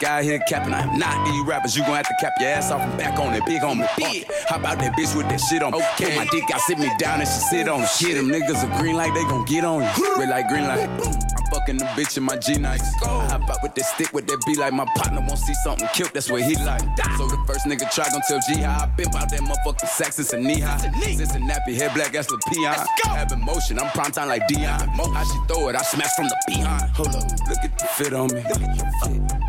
guy 0.00 0.22
here 0.22 0.38
capping, 0.48 0.74
I 0.74 0.82
am 0.82 0.98
not 0.98 1.26
these 1.26 1.44
rappers. 1.46 1.76
You 1.76 1.82
gon' 1.82 1.96
have 1.96 2.08
to 2.08 2.14
cap 2.20 2.34
your 2.40 2.50
ass 2.50 2.70
off 2.70 2.80
and 2.80 2.98
back 2.98 3.18
on 3.18 3.34
it, 3.34 3.44
big 3.46 3.62
on 3.62 3.78
me. 3.78 3.86
Big. 3.96 4.26
How 4.48 4.56
about 4.56 4.78
that 4.78 4.92
bitch 4.92 5.16
with 5.16 5.28
that 5.28 5.40
shit 5.40 5.62
on? 5.62 5.74
Okay. 5.74 6.16
my 6.16 6.26
dick, 6.26 6.44
I 6.52 6.58
sit 6.58 6.78
me 6.78 6.90
down 6.98 7.20
and 7.20 7.28
she 7.28 7.40
sit 7.50 7.68
on 7.68 7.82
it. 7.82 7.88
Shit, 7.88 8.16
them 8.16 8.28
niggas 8.28 8.64
are 8.64 8.78
green 8.78 8.96
like 8.96 9.14
they 9.14 9.24
gon' 9.24 9.44
get 9.44 9.64
on 9.64 9.82
you. 9.82 10.16
Red 10.18 10.28
like 10.28 10.48
green 10.48 10.64
light. 10.64 11.37
Fucking 11.68 11.84
the 11.84 11.84
bitch 12.00 12.16
in 12.16 12.22
my 12.22 12.36
G 12.38 12.56
nights. 12.56 12.88
I 13.04 13.26
hop 13.28 13.50
out 13.50 13.62
with 13.62 13.74
that 13.74 13.84
stick, 13.84 14.10
with 14.14 14.26
that 14.28 14.42
be 14.46 14.54
like 14.54 14.72
my 14.72 14.86
partner 14.96 15.20
won't 15.20 15.38
see 15.38 15.52
something 15.52 15.86
killed. 15.92 16.10
That's 16.14 16.30
what 16.30 16.40
he 16.40 16.56
like. 16.64 16.80
So 17.18 17.28
the 17.28 17.36
first 17.46 17.66
nigga 17.66 17.92
try 17.92 18.08
gon' 18.08 18.22
tell 18.26 18.40
G 18.48 18.62
how 18.62 18.84
I 18.84 18.86
been 18.86 19.08
out 19.14 19.28
that 19.28 19.40
motherfucking 19.40 19.88
sack 19.88 20.12
since 20.14 20.32
a 20.32 20.38
knee 20.38 20.60
high. 20.60 20.78
Since 20.78 21.34
a 21.34 21.38
nappy 21.38 21.76
head 21.76 21.92
black 21.92 22.14
ass 22.14 22.26
the 22.28 22.38
peon. 22.48 22.74
Having 23.04 23.44
motion, 23.44 23.78
I'm 23.78 23.90
prime 23.90 24.12
time 24.12 24.28
like 24.28 24.48
Deion. 24.48 24.88
How 25.12 25.24
she 25.24 25.38
throw 25.46 25.68
it, 25.68 25.76
I 25.76 25.82
smash 25.82 26.14
from 26.16 26.28
the 26.28 26.36
behind. 26.46 26.90
Hold 26.96 27.08
up, 27.08 27.28
look 27.48 27.62
at 27.62 27.78
the 27.78 27.84
fit 27.84 28.14
on 28.14 28.32
me. 28.32 28.42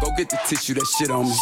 Go 0.01 0.11
get 0.17 0.29
the 0.29 0.39
tissue, 0.45 0.73
that 0.73 0.87
shit 0.87 1.11
on 1.11 1.23
me. 1.23 1.35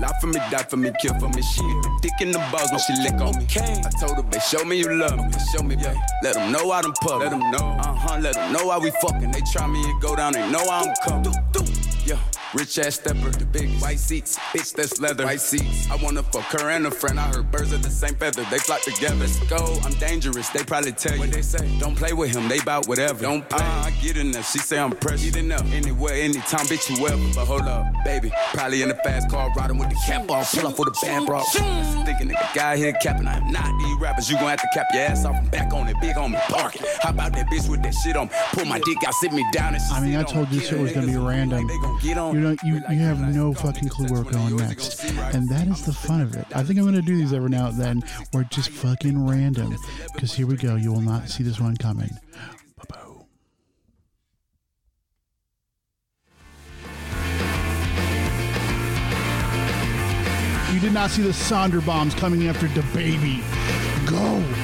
Lie 0.00 0.12
for 0.20 0.26
me, 0.28 0.38
die 0.50 0.62
for 0.68 0.76
me, 0.76 0.92
kill 1.00 1.18
for 1.18 1.30
me. 1.30 1.42
She 1.42 1.62
get 1.62 1.82
the 1.82 1.98
dick 2.02 2.20
in 2.20 2.30
the 2.30 2.38
balls 2.52 2.70
when 2.70 2.78
she 2.78 2.94
lick 3.02 3.18
on 3.18 3.34
me. 3.38 3.46
I 3.58 3.90
told 3.98 4.16
her, 4.16 4.22
babe, 4.22 4.42
show 4.42 4.64
me 4.64 4.78
you 4.78 4.94
love 4.94 5.18
me. 5.18 5.32
Show 5.50 5.62
me, 5.62 5.74
babe. 5.74 5.96
Let 6.22 6.34
them 6.34 6.52
know 6.52 6.70
I 6.70 6.82
done 6.82 6.92
puff. 7.02 7.20
Let 7.20 7.30
them 7.30 7.50
know. 7.50 7.78
Uh 7.82 7.94
huh, 7.94 8.18
let 8.20 8.34
them 8.34 8.52
know 8.52 8.66
why 8.66 8.78
we 8.78 8.90
fucking. 8.90 9.30
They 9.32 9.40
try 9.52 9.66
me 9.66 9.82
and 9.82 10.00
go 10.02 10.11
down, 10.16 10.32
they 10.32 10.50
know 10.50 10.66
I'm 10.70 10.94
coming. 11.04 11.32
Yeah, 12.04 12.18
rich 12.54 12.78
ass 12.78 12.96
stepper, 12.96 13.30
the 13.30 13.46
big 13.46 13.70
white 13.80 13.98
seats, 13.98 14.38
bitch 14.52 14.74
that's 14.74 15.00
leather. 15.00 15.24
White 15.24 15.40
seats. 15.40 15.90
I 15.90 15.96
wanna 15.96 16.22
fuck 16.22 16.60
her 16.60 16.70
and 16.70 16.86
a 16.86 16.90
friend. 16.90 17.18
I 17.18 17.28
heard 17.28 17.50
birds 17.50 17.72
of 17.72 17.82
the 17.82 17.90
same 17.90 18.14
feather, 18.14 18.44
they 18.50 18.58
flock 18.58 18.82
together. 18.82 19.16
Let's 19.16 19.38
go, 19.48 19.78
I'm 19.84 19.92
dangerous. 19.94 20.48
They 20.50 20.64
probably 20.64 20.92
tell 20.92 21.14
you 21.14 21.20
what 21.20 21.30
they 21.32 21.42
say. 21.42 21.78
Don't 21.78 21.96
play 21.96 22.12
with 22.12 22.34
him, 22.34 22.48
they 22.48 22.60
bout 22.60 22.86
whatever. 22.88 23.22
Don't 23.22 23.48
play. 23.48 23.60
Uh, 23.60 23.84
I 23.86 23.90
get 24.02 24.16
in 24.16 24.30
there. 24.32 24.42
She 24.42 24.58
say 24.58 24.78
I'm 24.78 24.92
precious. 24.92 25.30
Get 25.30 25.36
enough. 25.36 25.70
Anywhere, 25.72 26.14
anytime, 26.14 26.66
bitch 26.66 26.96
you 26.96 27.06
ever. 27.06 27.34
But 27.34 27.46
hold 27.46 27.62
up, 27.62 27.86
baby. 28.04 28.32
Probably 28.52 28.82
in 28.82 28.88
the 28.88 28.94
fast 28.96 29.30
car, 29.30 29.50
riding 29.56 29.78
with 29.78 29.90
the 29.90 29.96
cap 30.06 30.30
off, 30.30 30.52
pull 30.52 30.66
off 30.66 30.78
with 30.78 30.88
the 30.88 31.06
band 31.06 31.26
bro. 31.26 31.40
Thinking 31.40 32.28
nigga 32.28 32.54
guy 32.54 32.76
here 32.76 32.92
capping. 32.94 33.26
I 33.26 33.36
am 33.38 33.50
not 33.50 33.66
these 33.78 34.00
rappers. 34.00 34.30
You 34.30 34.36
gon' 34.36 34.48
have 34.48 34.60
to 34.60 34.68
cap 34.74 34.86
your 34.92 35.02
ass 35.02 35.24
off 35.24 35.36
and 35.36 35.50
back 35.50 35.72
on 35.72 35.88
it, 35.88 35.96
big 36.00 36.16
on 36.16 36.32
me, 36.32 36.38
park 36.48 36.76
it. 36.76 36.86
How 37.00 37.10
about 37.10 37.32
that 37.34 37.46
bitch 37.46 37.68
with 37.68 37.82
that 37.82 37.94
shit 37.94 38.16
on? 38.16 38.26
me? 38.26 38.32
Pull 38.52 38.64
my 38.66 38.78
dick 38.80 38.98
out, 39.06 39.14
sit 39.14 39.32
me 39.32 39.44
down 39.52 39.74
and 39.74 39.82
she 39.82 39.92
I 39.92 40.00
mean, 40.00 40.16
I 40.16 40.22
told 40.22 40.50
you 40.50 40.60
shit 40.60 40.78
was 40.78 40.92
gonna 40.92 41.06
be 41.06 41.16
random. 41.16 41.66
Get 42.02 42.18
on 42.18 42.34
You 42.34 42.41
you, 42.62 42.74
you 42.90 42.98
have 43.00 43.20
no 43.34 43.52
fucking 43.54 43.88
clue 43.88 44.06
where 44.08 44.22
we're 44.22 44.30
going 44.30 44.56
next, 44.56 45.04
and 45.04 45.48
that 45.48 45.66
is 45.68 45.84
the 45.84 45.92
fun 45.92 46.20
of 46.20 46.34
it. 46.34 46.46
I 46.54 46.62
think 46.62 46.78
I'm 46.78 46.84
gonna 46.84 47.02
do 47.02 47.16
these 47.16 47.32
every 47.32 47.50
now 47.50 47.68
and 47.68 47.78
then, 47.78 48.02
where 48.32 48.44
just 48.44 48.70
fucking 48.70 49.26
random. 49.26 49.76
Because 50.14 50.32
here 50.34 50.46
we 50.46 50.56
go. 50.56 50.76
You 50.76 50.92
will 50.92 51.00
not 51.00 51.28
see 51.28 51.42
this 51.42 51.60
one 51.60 51.76
coming. 51.76 52.10
You 60.72 60.80
did 60.80 60.94
not 60.94 61.10
see 61.10 61.22
the 61.22 61.30
Sonder 61.30 61.84
bombs 61.84 62.14
coming 62.14 62.48
after 62.48 62.66
the 62.68 62.82
baby. 62.94 63.42
Go. 64.06 64.61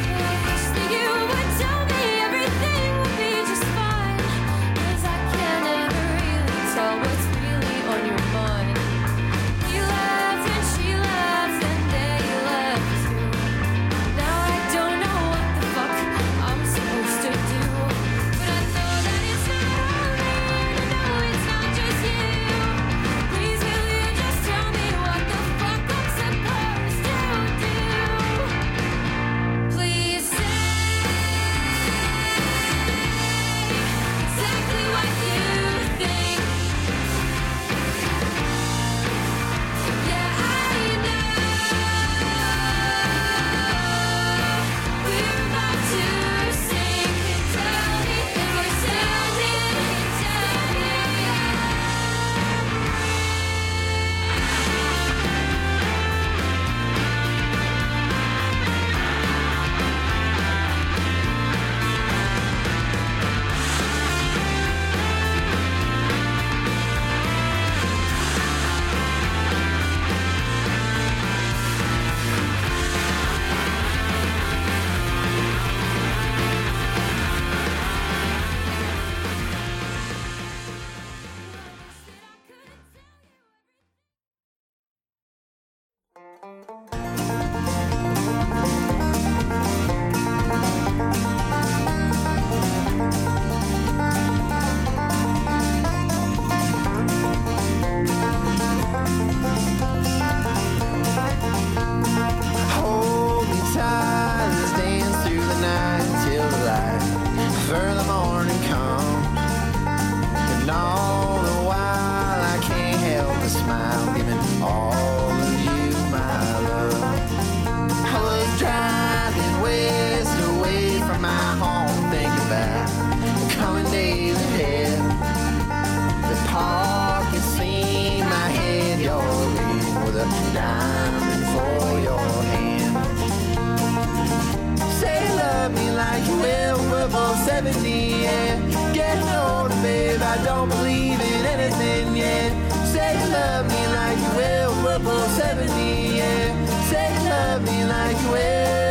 70, 137.11 137.89
yeah. 137.89 138.57
Getting 138.93 139.29
older, 139.29 139.75
babe, 139.83 140.21
I 140.21 140.45
don't 140.45 140.69
believe 140.69 141.21
in 141.21 141.47
anything, 141.47 142.17
yeah. 142.17 142.51
Say 142.85 143.19
you 143.19 143.29
love 143.33 143.67
me 143.67 143.87
like 143.99 144.19
you 144.19 144.33
will, 144.37 144.85
we're 144.85 144.99
both 144.99 145.31
70, 145.37 145.71
yeah. 146.17 146.67
Say 146.91 147.15
you 147.15 147.29
love 147.29 147.63
me 147.63 147.85
like 147.85 148.17
you 148.23 148.31
will, 148.31 148.88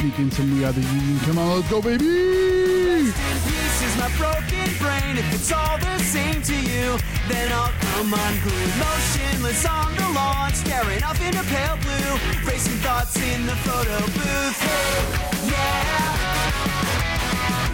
sneak 0.00 0.18
in 0.18 0.30
some 0.30 0.50
We 0.52 0.60
the 0.60 0.80
Union. 0.80 1.18
Come 1.20 1.38
on, 1.38 1.56
let's 1.56 1.70
go, 1.70 1.80
baby! 1.80 2.04
This 2.04 3.82
is 3.86 3.96
my 3.96 4.10
broken 4.16 4.68
brain. 4.82 5.16
If 5.16 5.34
it's 5.34 5.52
all 5.52 5.78
the 5.78 5.98
same 5.98 6.42
to 6.42 6.54
you, 6.54 6.98
then 7.28 7.52
I'll 7.52 7.72
come. 7.80 8.10
Motionless 8.10 9.64
on 9.66 9.94
the 9.96 10.08
lawn, 10.14 10.52
staring 10.52 11.02
up 11.02 11.18
into 11.20 11.42
pale 11.44 11.78
blue. 11.84 12.18
Racing 12.46 12.78
thoughts 12.84 13.16
in 13.16 13.46
the 13.46 13.56
photo 13.66 13.98
booth. 14.16 14.60
Hey, 14.60 15.50
yeah. 15.50 16.12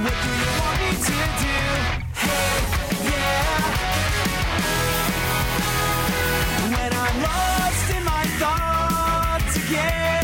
What 0.05 0.16
do 0.25 0.31
you 0.43 0.51
want 0.61 0.77
me 0.83 0.91
to 1.09 1.18
do? 1.43 1.59
Hey, 2.23 2.55
yeah. 3.11 3.62
When 6.73 6.93
I'm 7.05 7.16
lost 7.27 7.87
in 7.97 8.03
my 8.05 8.25
thoughts 8.41 9.57
again. 9.57 10.22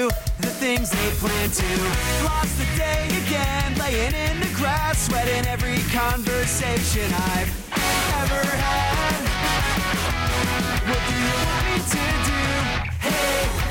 The 0.00 0.48
things 0.48 0.90
they 0.90 1.10
plan 1.20 1.50
to? 1.50 2.24
Lost 2.24 2.56
the 2.58 2.64
day 2.78 3.06
again, 3.26 3.74
laying 3.78 4.14
in 4.14 4.40
the 4.40 4.48
grass, 4.54 5.06
sweating 5.06 5.46
every 5.46 5.78
conversation 5.92 7.12
I've 7.12 7.52
ever 8.22 8.42
had. 8.56 9.12
What 10.88 11.00
do 11.08 11.14
you 11.14 11.34
want 11.44 11.62
me 11.68 11.76
to 11.92 12.04
do? 12.24 12.40
Hey, 13.04 13.61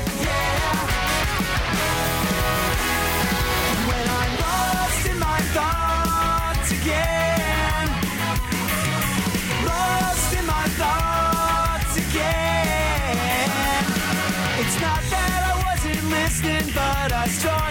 but 17.24 17.61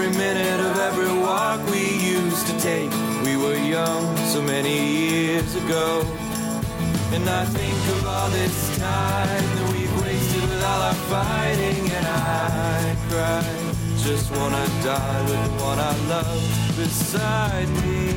every 0.00 0.16
minute 0.16 0.60
of 0.60 0.78
every 0.78 1.12
walk 1.20 1.60
we 1.70 1.84
used 2.00 2.46
to 2.46 2.58
take. 2.58 2.90
We 3.22 3.36
were 3.36 3.56
young 3.56 4.16
so 4.32 4.40
many 4.40 4.76
years 4.96 5.54
ago. 5.56 6.02
And 7.12 7.28
I 7.28 7.44
think 7.44 7.78
of 7.96 8.06
all 8.06 8.30
this 8.30 8.78
time 8.78 9.44
that 9.56 9.72
we've 9.72 10.02
wasted 10.02 10.42
with 10.42 10.64
all 10.64 10.82
our 10.88 10.94
fighting, 11.12 11.84
and 11.98 12.06
I 12.06 12.96
cry. 13.10 13.44
Just 13.98 14.30
wanna 14.30 14.66
die 14.82 15.22
with 15.28 15.44
the 15.44 15.64
one 15.64 15.78
I 15.78 15.94
love 16.08 16.76
beside 16.76 17.68
me. 17.84 18.09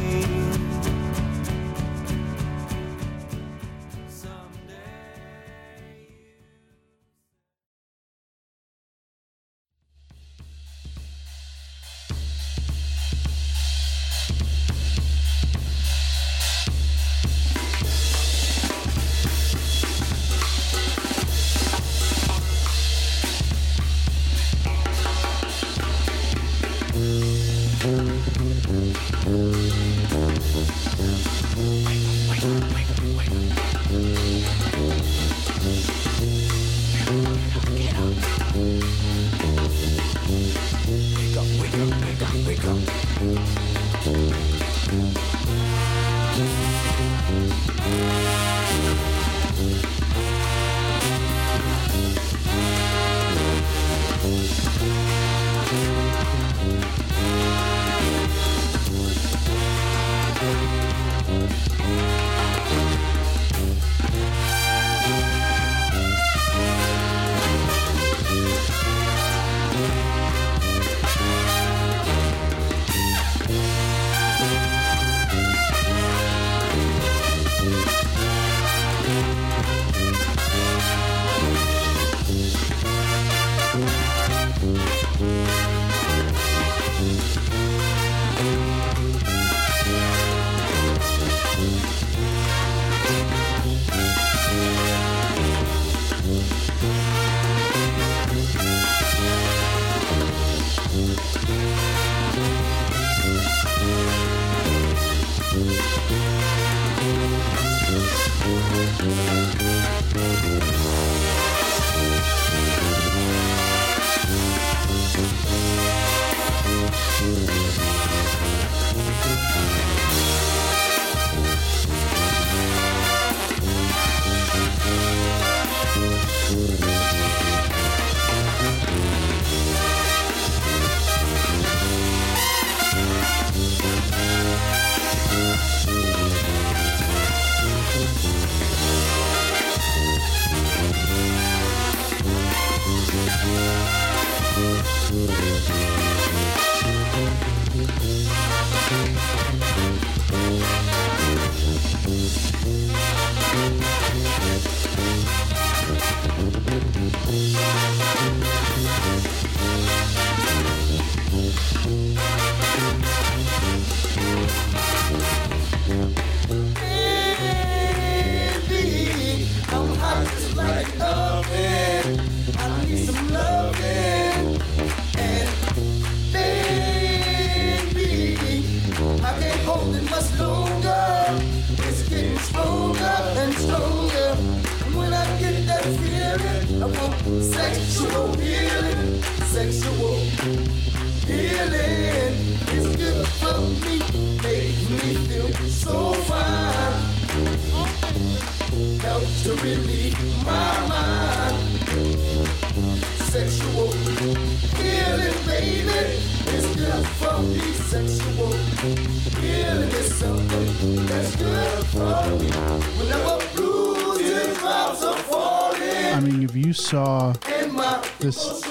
this 218.23 218.63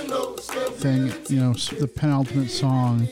thing, 0.81 1.13
you 1.29 1.39
know, 1.39 1.53
the 1.53 1.87
penultimate 1.87 2.51
song 2.51 3.07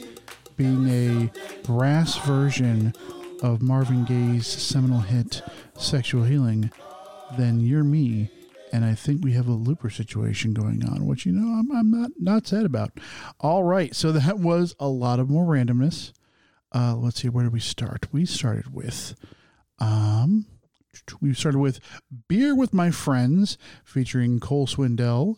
being 0.56 0.88
a 0.88 1.30
brass 1.66 2.16
version 2.26 2.94
of 3.42 3.60
Marvin 3.60 4.06
Gaye's 4.06 4.46
seminal 4.46 5.00
hit 5.00 5.42
Sexual 5.76 6.24
Healing, 6.24 6.70
then 7.36 7.60
you're 7.60 7.84
me. 7.84 8.30
And 8.72 8.86
I 8.86 8.94
think 8.94 9.22
we 9.22 9.32
have 9.32 9.48
a 9.48 9.52
looper 9.52 9.90
situation 9.90 10.54
going 10.54 10.82
on, 10.82 11.06
which, 11.06 11.26
you 11.26 11.32
know, 11.32 11.58
I'm, 11.58 11.70
I'm 11.76 11.90
not, 11.90 12.12
not 12.18 12.46
sad 12.46 12.64
about. 12.64 12.92
All 13.40 13.64
right. 13.64 13.94
So 13.94 14.10
that 14.10 14.38
was 14.38 14.74
a 14.80 14.88
lot 14.88 15.20
of 15.20 15.28
more 15.28 15.44
randomness. 15.44 16.12
Uh, 16.74 16.96
let's 16.96 17.20
see. 17.20 17.28
Where 17.28 17.44
did 17.44 17.52
we 17.52 17.60
start? 17.60 18.06
We 18.12 18.24
started 18.24 18.72
with, 18.72 19.14
um, 19.78 20.46
we 21.20 21.34
started 21.34 21.58
with 21.58 21.80
Beer 22.28 22.54
with 22.54 22.72
My 22.72 22.90
Friends 22.90 23.58
featuring 23.84 24.40
Cole 24.40 24.66
Swindell 24.66 25.36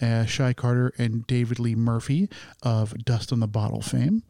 uh, 0.00 0.24
Shy 0.24 0.52
Carter, 0.52 0.92
and 0.98 1.26
David 1.26 1.58
Lee 1.58 1.74
Murphy 1.74 2.28
of 2.62 3.04
Dust 3.04 3.32
on 3.32 3.40
the 3.40 3.46
Bottle 3.46 3.80
fame. 3.80 4.22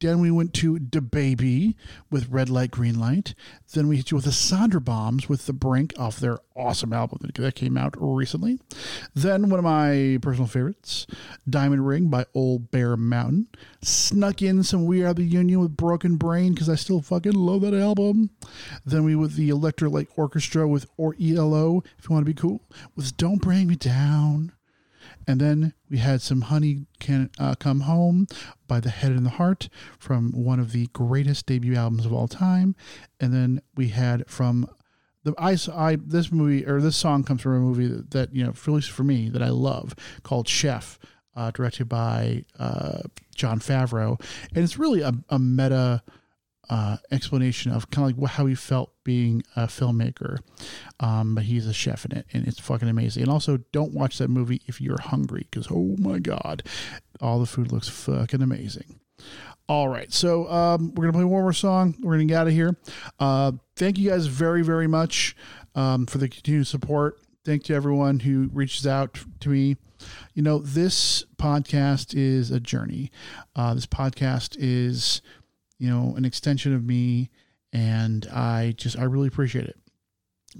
Then 0.00 0.20
we 0.20 0.30
went 0.30 0.54
to 0.54 0.78
DaBaby 0.78 1.74
with 2.08 2.28
Red 2.28 2.48
Light, 2.48 2.70
Green 2.70 3.00
Light. 3.00 3.34
Then 3.74 3.88
we 3.88 3.96
hit 3.96 4.12
you 4.12 4.16
with 4.16 4.26
the 4.26 4.30
Sonder 4.30 4.82
Bombs 4.84 5.28
with 5.28 5.46
The 5.46 5.52
Brink 5.52 5.92
off 5.98 6.20
their 6.20 6.38
awesome 6.54 6.92
album 6.92 7.18
that 7.22 7.54
came 7.56 7.76
out 7.76 7.96
recently. 7.98 8.60
Then 9.12 9.50
one 9.50 9.58
of 9.58 9.64
my 9.64 10.18
personal 10.22 10.46
favorites, 10.46 11.08
Diamond 11.50 11.84
Ring 11.84 12.10
by 12.10 12.26
Old 12.32 12.70
Bear 12.70 12.96
Mountain. 12.96 13.48
Snuck 13.82 14.40
in 14.40 14.62
some 14.62 14.86
We 14.86 15.02
Are 15.02 15.14
the 15.14 15.24
Union 15.24 15.58
with 15.58 15.76
Broken 15.76 16.14
Brain 16.16 16.54
because 16.54 16.68
I 16.68 16.76
still 16.76 17.02
fucking 17.02 17.32
love 17.32 17.62
that 17.62 17.74
album. 17.74 18.30
Then 18.86 19.02
we 19.02 19.16
with 19.16 19.34
the 19.34 19.48
Electric 19.48 20.16
Orchestra 20.16 20.68
with 20.68 20.86
or 20.96 21.16
ELO, 21.20 21.82
if 21.98 22.08
you 22.08 22.14
want 22.14 22.24
to 22.24 22.32
be 22.32 22.40
cool, 22.40 22.60
with 22.94 23.16
Don't 23.16 23.42
Bring 23.42 23.66
Me 23.66 23.74
Down. 23.74 24.52
And 25.28 25.42
then 25.42 25.74
we 25.90 25.98
had 25.98 26.22
some 26.22 26.40
Honey 26.40 26.86
Can 27.00 27.28
uh, 27.38 27.54
Come 27.54 27.80
Home 27.80 28.26
by 28.66 28.80
The 28.80 28.88
Head 28.88 29.12
and 29.12 29.26
the 29.26 29.30
Heart 29.30 29.68
from 29.98 30.32
one 30.32 30.58
of 30.58 30.72
the 30.72 30.86
greatest 30.94 31.44
debut 31.44 31.76
albums 31.76 32.06
of 32.06 32.14
all 32.14 32.26
time. 32.26 32.74
And 33.20 33.34
then 33.34 33.60
we 33.76 33.88
had 33.88 34.26
from 34.26 34.70
the 35.24 35.34
I, 35.36 35.58
I 35.74 35.96
this 35.96 36.32
movie 36.32 36.66
or 36.66 36.80
this 36.80 36.96
song 36.96 37.24
comes 37.24 37.42
from 37.42 37.56
a 37.56 37.60
movie 37.60 37.88
that, 37.88 38.10
that 38.12 38.34
you 38.34 38.42
know, 38.42 38.50
at 38.50 38.68
least 38.68 38.90
for 38.90 39.04
me, 39.04 39.28
that 39.28 39.42
I 39.42 39.50
love 39.50 39.94
called 40.22 40.48
Chef, 40.48 40.98
uh, 41.36 41.50
directed 41.50 41.90
by 41.90 42.46
uh, 42.58 43.02
Jon 43.34 43.60
Favreau. 43.60 44.18
And 44.54 44.64
it's 44.64 44.78
really 44.78 45.02
a, 45.02 45.12
a 45.28 45.38
meta 45.38 46.02
uh, 46.70 46.98
explanation 47.10 47.72
of 47.72 47.90
kind 47.90 48.10
of 48.10 48.18
like 48.18 48.30
how 48.30 48.46
he 48.46 48.54
felt 48.54 48.92
being 49.04 49.42
a 49.56 49.66
filmmaker. 49.66 50.38
Um, 51.00 51.34
but 51.34 51.44
he's 51.44 51.66
a 51.66 51.72
chef 51.72 52.04
in 52.04 52.12
it, 52.12 52.26
and 52.32 52.46
it's 52.46 52.60
fucking 52.60 52.88
amazing. 52.88 53.22
And 53.24 53.32
also, 53.32 53.58
don't 53.72 53.92
watch 53.92 54.18
that 54.18 54.28
movie 54.28 54.62
if 54.66 54.80
you're 54.80 55.00
hungry, 55.00 55.46
because 55.50 55.68
oh 55.70 55.96
my 55.98 56.18
god, 56.18 56.62
all 57.20 57.40
the 57.40 57.46
food 57.46 57.72
looks 57.72 57.88
fucking 57.88 58.42
amazing. 58.42 59.00
All 59.68 59.88
right, 59.88 60.10
so 60.12 60.50
um, 60.50 60.94
we're 60.94 61.04
gonna 61.04 61.12
play 61.12 61.24
one 61.24 61.42
more 61.42 61.52
song. 61.52 61.94
We're 62.00 62.14
gonna 62.14 62.24
get 62.24 62.38
out 62.38 62.46
of 62.46 62.52
here. 62.54 62.76
Uh, 63.18 63.52
thank 63.76 63.98
you 63.98 64.08
guys 64.08 64.26
very, 64.26 64.62
very 64.62 64.86
much 64.86 65.36
um, 65.74 66.06
for 66.06 66.18
the 66.18 66.28
continued 66.28 66.66
support. 66.66 67.18
Thank 67.44 67.68
you 67.68 67.76
everyone 67.76 68.20
who 68.20 68.50
reaches 68.52 68.86
out 68.86 69.18
to 69.40 69.48
me. 69.48 69.76
You 70.34 70.42
know, 70.42 70.58
this 70.58 71.24
podcast 71.36 72.14
is 72.16 72.50
a 72.50 72.60
journey. 72.60 73.10
Uh, 73.56 73.74
this 73.74 73.86
podcast 73.86 74.56
is 74.58 75.22
you 75.78 75.88
know, 75.88 76.14
an 76.16 76.24
extension 76.24 76.74
of 76.74 76.84
me, 76.84 77.30
and 77.72 78.26
I 78.32 78.74
just 78.76 78.98
I 78.98 79.04
really 79.04 79.28
appreciate 79.28 79.66
it. 79.66 79.78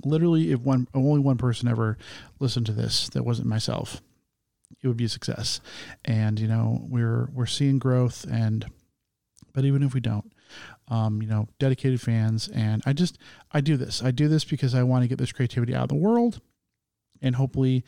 Literally, 0.05 0.53
if 0.53 0.61
one 0.61 0.87
only 0.95 1.21
one 1.21 1.39
person 1.39 1.69
ever 1.69 1.99
listened 2.39 2.66
to 2.66 2.73
this 2.73 3.09
that 3.11 3.25
wasn't 3.25 3.49
myself, 3.49 4.01
it 4.83 4.89
would 4.89 4.97
be 4.97 5.05
a 5.05 5.09
success. 5.09 5.61
And 6.05 6.39
you 6.39 6.47
know, 6.47 6.87
we're 6.89 7.29
we're 7.33 7.47
seeing 7.47 7.79
growth, 7.79 8.25
and 8.31 8.66
but 9.53 9.64
even 9.64 9.83
if 9.83 9.95
we 9.95 10.01
don't, 10.01 10.33
um, 10.89 11.21
you 11.21 11.29
know, 11.29 11.49
dedicated 11.59 12.01
fans, 12.01 12.49
and 12.49 12.83
I 12.87 12.93
just 12.93 13.19
I 13.53 13.61
do 13.61 13.77
this. 13.77 14.03
I 14.03 14.11
do 14.11 14.29
this 14.29 14.45
because 14.45 14.75
I 14.75 14.83
want 14.83 15.03
to 15.03 15.09
get 15.09 15.19
this 15.19 15.33
creativity 15.33 15.75
out 15.75 15.85
of 15.85 15.89
the 15.89 15.95
world, 15.97 16.41
and 17.21 17.35
hopefully, 17.35 17.85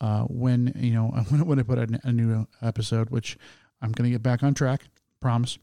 uh, 0.00 0.22
when 0.24 0.72
you 0.76 0.92
know 0.92 1.08
when 1.28 1.46
when 1.46 1.58
I 1.58 1.62
put 1.62 1.78
a, 1.78 2.00
a 2.02 2.12
new 2.12 2.46
episode, 2.60 3.10
which 3.10 3.38
I'm 3.80 3.92
going 3.92 4.10
to 4.10 4.12
get 4.12 4.22
back 4.22 4.42
on 4.42 4.54
track, 4.54 4.82
promise 5.20 5.58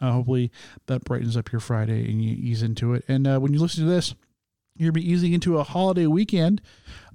uh, 0.00 0.12
hopefully 0.12 0.50
that 0.86 1.04
brightens 1.04 1.36
up 1.36 1.52
your 1.52 1.60
Friday 1.60 2.10
and 2.10 2.22
you 2.22 2.34
ease 2.34 2.62
into 2.62 2.94
it. 2.94 3.04
And 3.08 3.26
uh, 3.26 3.38
when 3.38 3.52
you 3.52 3.60
listen 3.60 3.84
to 3.84 3.90
this, 3.90 4.14
you'll 4.76 4.92
be 4.92 5.10
easing 5.10 5.32
into 5.32 5.58
a 5.58 5.64
holiday 5.64 6.06
weekend. 6.06 6.60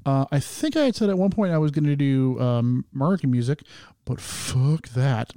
Uh, 0.05 0.25
I 0.31 0.39
think 0.39 0.75
I 0.75 0.85
had 0.85 0.95
said 0.95 1.09
at 1.09 1.17
one 1.17 1.29
point 1.29 1.53
I 1.53 1.59
was 1.59 1.71
going 1.71 1.85
to 1.85 1.95
do 1.95 2.39
um, 2.39 2.85
American 2.93 3.29
music, 3.29 3.61
but 4.05 4.19
fuck 4.19 4.89
that. 4.89 5.31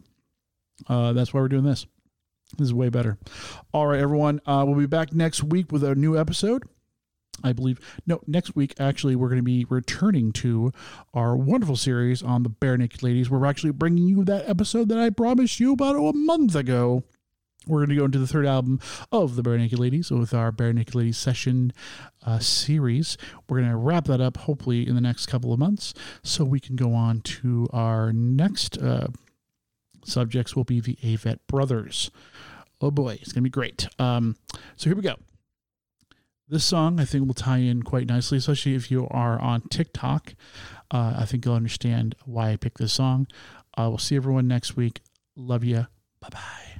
Uh, 0.88 1.12
that's 1.12 1.34
why 1.34 1.40
we're 1.40 1.48
doing 1.48 1.64
this. 1.64 1.86
This 2.56 2.66
is 2.66 2.74
way 2.74 2.88
better. 2.88 3.18
All 3.72 3.86
right, 3.86 4.00
everyone. 4.00 4.40
Uh, 4.46 4.64
we'll 4.66 4.78
be 4.78 4.86
back 4.86 5.12
next 5.12 5.42
week 5.42 5.70
with 5.70 5.84
a 5.84 5.94
new 5.94 6.18
episode. 6.18 6.64
I 7.42 7.52
believe. 7.52 7.80
No, 8.06 8.20
next 8.28 8.54
week, 8.54 8.74
actually, 8.78 9.16
we're 9.16 9.28
going 9.28 9.40
to 9.40 9.42
be 9.42 9.66
returning 9.68 10.32
to 10.34 10.72
our 11.12 11.36
wonderful 11.36 11.76
series 11.76 12.22
on 12.22 12.44
the 12.44 12.48
Barenaked 12.48 13.02
Ladies. 13.02 13.28
We're 13.28 13.44
actually 13.44 13.72
bringing 13.72 14.06
you 14.06 14.24
that 14.24 14.48
episode 14.48 14.88
that 14.90 14.98
I 14.98 15.10
promised 15.10 15.58
you 15.58 15.72
about 15.72 15.96
a 15.96 16.12
month 16.12 16.54
ago 16.54 17.02
we're 17.66 17.80
going 17.80 17.90
to 17.90 17.96
go 17.96 18.04
into 18.04 18.18
the 18.18 18.26
third 18.26 18.46
album 18.46 18.80
of 19.10 19.36
the 19.36 19.42
Barenaked 19.42 19.78
Ladies 19.78 20.10
with 20.10 20.34
our 20.34 20.52
Barenaked 20.52 20.94
Ladies 20.94 21.18
session 21.18 21.72
uh, 22.24 22.38
series. 22.38 23.16
We're 23.48 23.58
going 23.60 23.70
to 23.70 23.76
wrap 23.76 24.04
that 24.06 24.20
up 24.20 24.36
hopefully 24.36 24.86
in 24.86 24.94
the 24.94 25.00
next 25.00 25.26
couple 25.26 25.52
of 25.52 25.58
months 25.58 25.94
so 26.22 26.44
we 26.44 26.60
can 26.60 26.76
go 26.76 26.94
on 26.94 27.20
to 27.22 27.68
our 27.72 28.12
next 28.12 28.78
uh, 28.78 29.08
subjects 30.04 30.54
will 30.54 30.64
be 30.64 30.80
the 30.80 30.96
Avett 31.02 31.38
Brothers. 31.46 32.10
Oh 32.80 32.90
boy, 32.90 33.18
it's 33.20 33.32
going 33.32 33.42
to 33.42 33.48
be 33.48 33.50
great. 33.50 33.88
Um, 33.98 34.36
so 34.76 34.90
here 34.90 34.96
we 34.96 35.02
go. 35.02 35.16
This 36.48 36.64
song 36.64 37.00
I 37.00 37.04
think 37.04 37.26
will 37.26 37.34
tie 37.34 37.58
in 37.58 37.82
quite 37.82 38.06
nicely, 38.06 38.38
especially 38.38 38.74
if 38.74 38.90
you 38.90 39.08
are 39.10 39.40
on 39.40 39.62
TikTok. 39.62 40.34
Uh, 40.90 41.14
I 41.18 41.24
think 41.24 41.44
you'll 41.44 41.54
understand 41.54 42.14
why 42.26 42.50
I 42.50 42.56
picked 42.56 42.78
this 42.78 42.92
song. 42.92 43.26
Uh, 43.76 43.86
we'll 43.88 43.98
see 43.98 44.16
everyone 44.16 44.46
next 44.46 44.76
week. 44.76 45.00
Love 45.36 45.64
you. 45.64 45.86
Bye 46.20 46.28
bye. 46.30 46.73